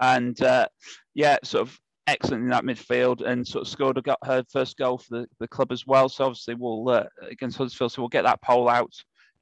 [0.00, 0.66] And uh,
[1.14, 4.76] yeah, sort of excellent in that midfield and sort of scored a, got her first
[4.76, 6.08] goal for the, the club as well.
[6.08, 8.92] So obviously we'll uh, against Huddersfield, so we'll get that poll out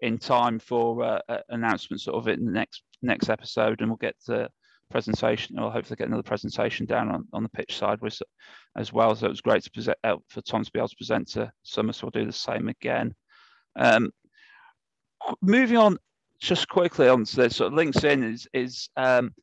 [0.01, 4.17] in time for uh, announcement sort of in the next next episode, and we'll get
[4.27, 4.51] to
[4.91, 8.21] presentation, I'll hopefully get another presentation down on, on the pitch side with,
[8.77, 9.15] as well.
[9.15, 11.53] So it was great to present uh, for Tom to be able to present to
[11.63, 11.93] Summer.
[11.93, 13.15] So we'll do the same again.
[13.77, 14.11] Um,
[15.43, 15.99] moving on,
[16.41, 19.35] just quickly on to this, sort of links in is is um,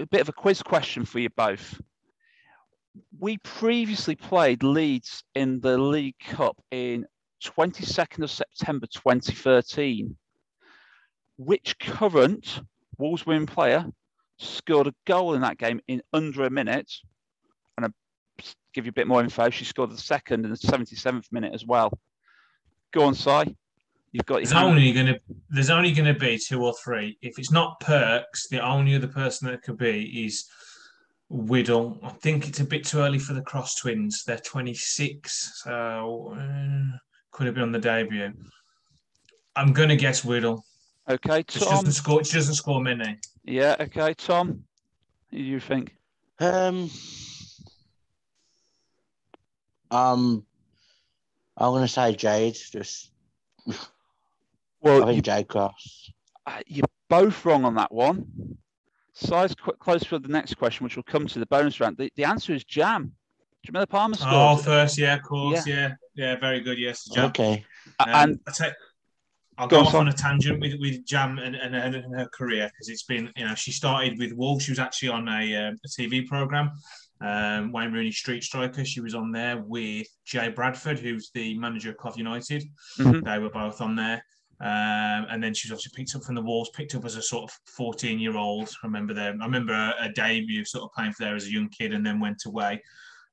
[0.00, 1.80] a bit of a quiz question for you both.
[3.18, 7.06] We previously played Leeds in the League Cup in
[7.44, 10.16] 22nd of September 2013.
[11.36, 12.60] Which current
[12.98, 13.86] Wolves women player
[14.38, 16.90] scored a goal in that game in under a minute?
[17.76, 19.50] And I'll give you a bit more info.
[19.50, 21.92] She scored the second in the 77th minute as well.
[22.92, 23.56] Go on, Si.
[24.12, 25.20] You've got there's only going to
[25.50, 27.18] there's only going to be two or three.
[27.20, 30.48] If it's not Perks, the only other person that could be is
[31.28, 31.98] Whittle.
[32.02, 34.24] I think it's a bit too early for the Cross Twins.
[34.24, 36.96] They're 26, so uh,
[37.32, 38.32] could have been on the debut.
[39.54, 40.64] I'm going to guess Whittle.
[41.08, 41.44] Okay, Tom.
[41.46, 42.24] She doesn't score.
[42.24, 43.18] She doesn't score many.
[43.48, 43.76] Yeah.
[43.80, 44.64] Okay, Tom.
[45.30, 45.96] Who do you think?
[46.38, 46.90] Um.
[49.90, 50.44] Um.
[51.56, 52.54] I'm going to say Jade.
[52.54, 53.10] Just.
[54.80, 56.10] Well, I think Jade Cross.
[56.46, 58.58] Uh, you're both wrong on that one.
[59.12, 61.96] Size close for the next question, which will come to the bonus round.
[61.96, 63.12] The, the answer is Jam.
[63.64, 64.32] Jamila Palmer scored.
[64.32, 67.26] Oh, first, yeah, of course, yeah, yeah, yeah very good, yes, Jam.
[67.26, 67.64] Okay.
[67.98, 68.72] Um, and I take,
[69.58, 72.28] I'll go, go off on, on a tangent with, with Jam and, and, and her
[72.32, 74.64] career because it's been, you know, she started with Wolves.
[74.64, 76.70] She was actually on a, um, a TV program,
[77.20, 78.84] um, Wayne Rooney Street Striker.
[78.84, 82.64] She was on there with Jay Bradford, who's the manager of Cov United.
[82.98, 83.24] Mm-hmm.
[83.24, 84.22] They were both on there.
[84.60, 87.22] Um, and then she was obviously picked up from the Wolves, picked up as a
[87.22, 88.68] sort of 14 year old.
[88.82, 89.40] I remember them.
[89.40, 92.04] I remember a, a, debut sort of playing for there as a young kid and
[92.04, 92.82] then went away,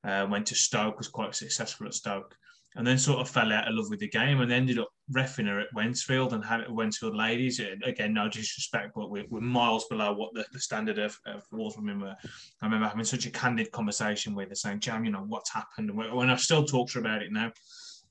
[0.03, 2.35] uh, went to Stoke, was quite successful at Stoke,
[2.75, 5.47] and then sort of fell out of love with the game and ended up refing
[5.47, 7.61] her at Wednesfield and had Wednesfield ladies.
[7.83, 11.77] Again, no disrespect, but we're, we're miles below what the, the standard of, of Wolves
[11.77, 12.15] women were.
[12.61, 15.89] I remember having such a candid conversation with her saying, Jam, you know, what's happened?
[15.89, 17.51] And when I still talk to her about it now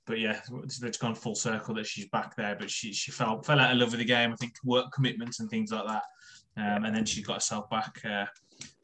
[0.07, 0.41] but yeah,
[0.83, 2.57] it's gone full circle that she's back there.
[2.59, 4.33] But she she fell fell out of love with the game.
[4.33, 6.03] I think work commitments and things like that.
[6.57, 8.27] Um, and then she got herself back uh,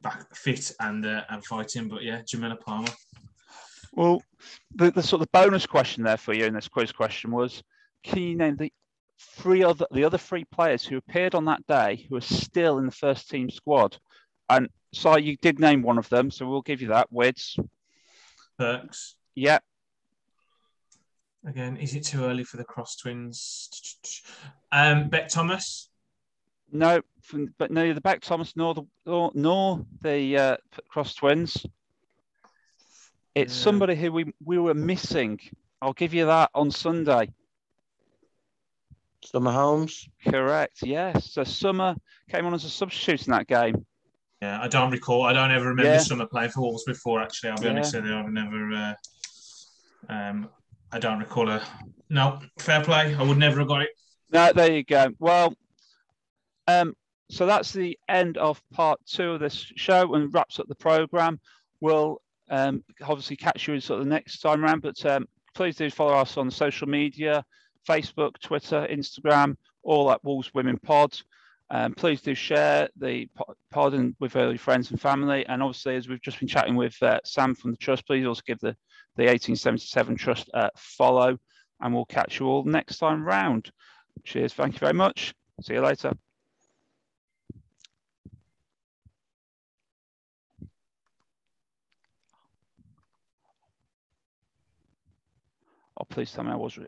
[0.02, 1.88] back fit and uh, and fighting.
[1.88, 2.88] But yeah, Jamila Palmer.
[3.92, 4.22] Well,
[4.74, 7.62] the, the sort of bonus question there for you in this quiz question was,
[8.04, 8.72] can you name the
[9.36, 12.86] three other the other three players who appeared on that day who are still in
[12.86, 13.96] the first team squad?
[14.48, 17.12] And so you did name one of them, so we'll give you that.
[17.12, 17.56] Wids.
[18.58, 19.16] Perks.
[19.34, 19.60] Yeah,
[21.46, 23.70] Again, is it too early for the cross twins?
[24.72, 25.88] Um, Beck Thomas.
[26.70, 30.56] No, from, but neither the Beck Thomas nor the nor, nor the uh,
[30.88, 31.64] cross twins.
[33.40, 33.64] It's yeah.
[33.64, 35.40] somebody who we we were missing.
[35.82, 37.32] I'll give you that on Sunday.
[39.24, 40.08] Summer Holmes.
[40.26, 40.78] Correct.
[40.82, 41.32] Yes.
[41.32, 41.94] So Summer
[42.30, 43.84] came on as a substitute in that game.
[44.42, 45.24] Yeah, I don't recall.
[45.24, 45.98] I don't ever remember yeah.
[45.98, 47.20] Summer playing for Wolves before.
[47.20, 47.70] Actually, I'll be yeah.
[47.70, 48.14] honest with you.
[48.14, 48.72] I've never.
[48.72, 48.94] Uh,
[50.08, 50.48] um,
[50.92, 51.62] I don't recall a.
[52.08, 53.14] No, fair play.
[53.14, 53.90] I would never have got it.
[54.32, 55.08] No, there you go.
[55.18, 55.54] Well,
[56.66, 56.94] um,
[57.30, 61.40] so that's the end of part two of this show and wraps up the program.
[61.80, 62.20] We'll
[62.50, 65.90] um, obviously catch you in sort of the next time around, but um, please do
[65.90, 67.44] follow us on social media
[67.88, 71.18] Facebook, Twitter, Instagram, all at Wolves Women Pod.
[71.70, 73.28] Um, please do share the
[73.70, 75.46] pod and with your friends and family.
[75.46, 78.42] And obviously, as we've just been chatting with uh, Sam from the Trust, please also
[78.46, 78.76] give the
[79.16, 81.38] the 1877 Trust uh, follow,
[81.80, 83.70] and we'll catch you all next time round.
[84.24, 84.52] Cheers.
[84.52, 85.34] Thank you very much.
[85.62, 86.12] See you later.
[96.00, 96.78] Oh, please tell me I was.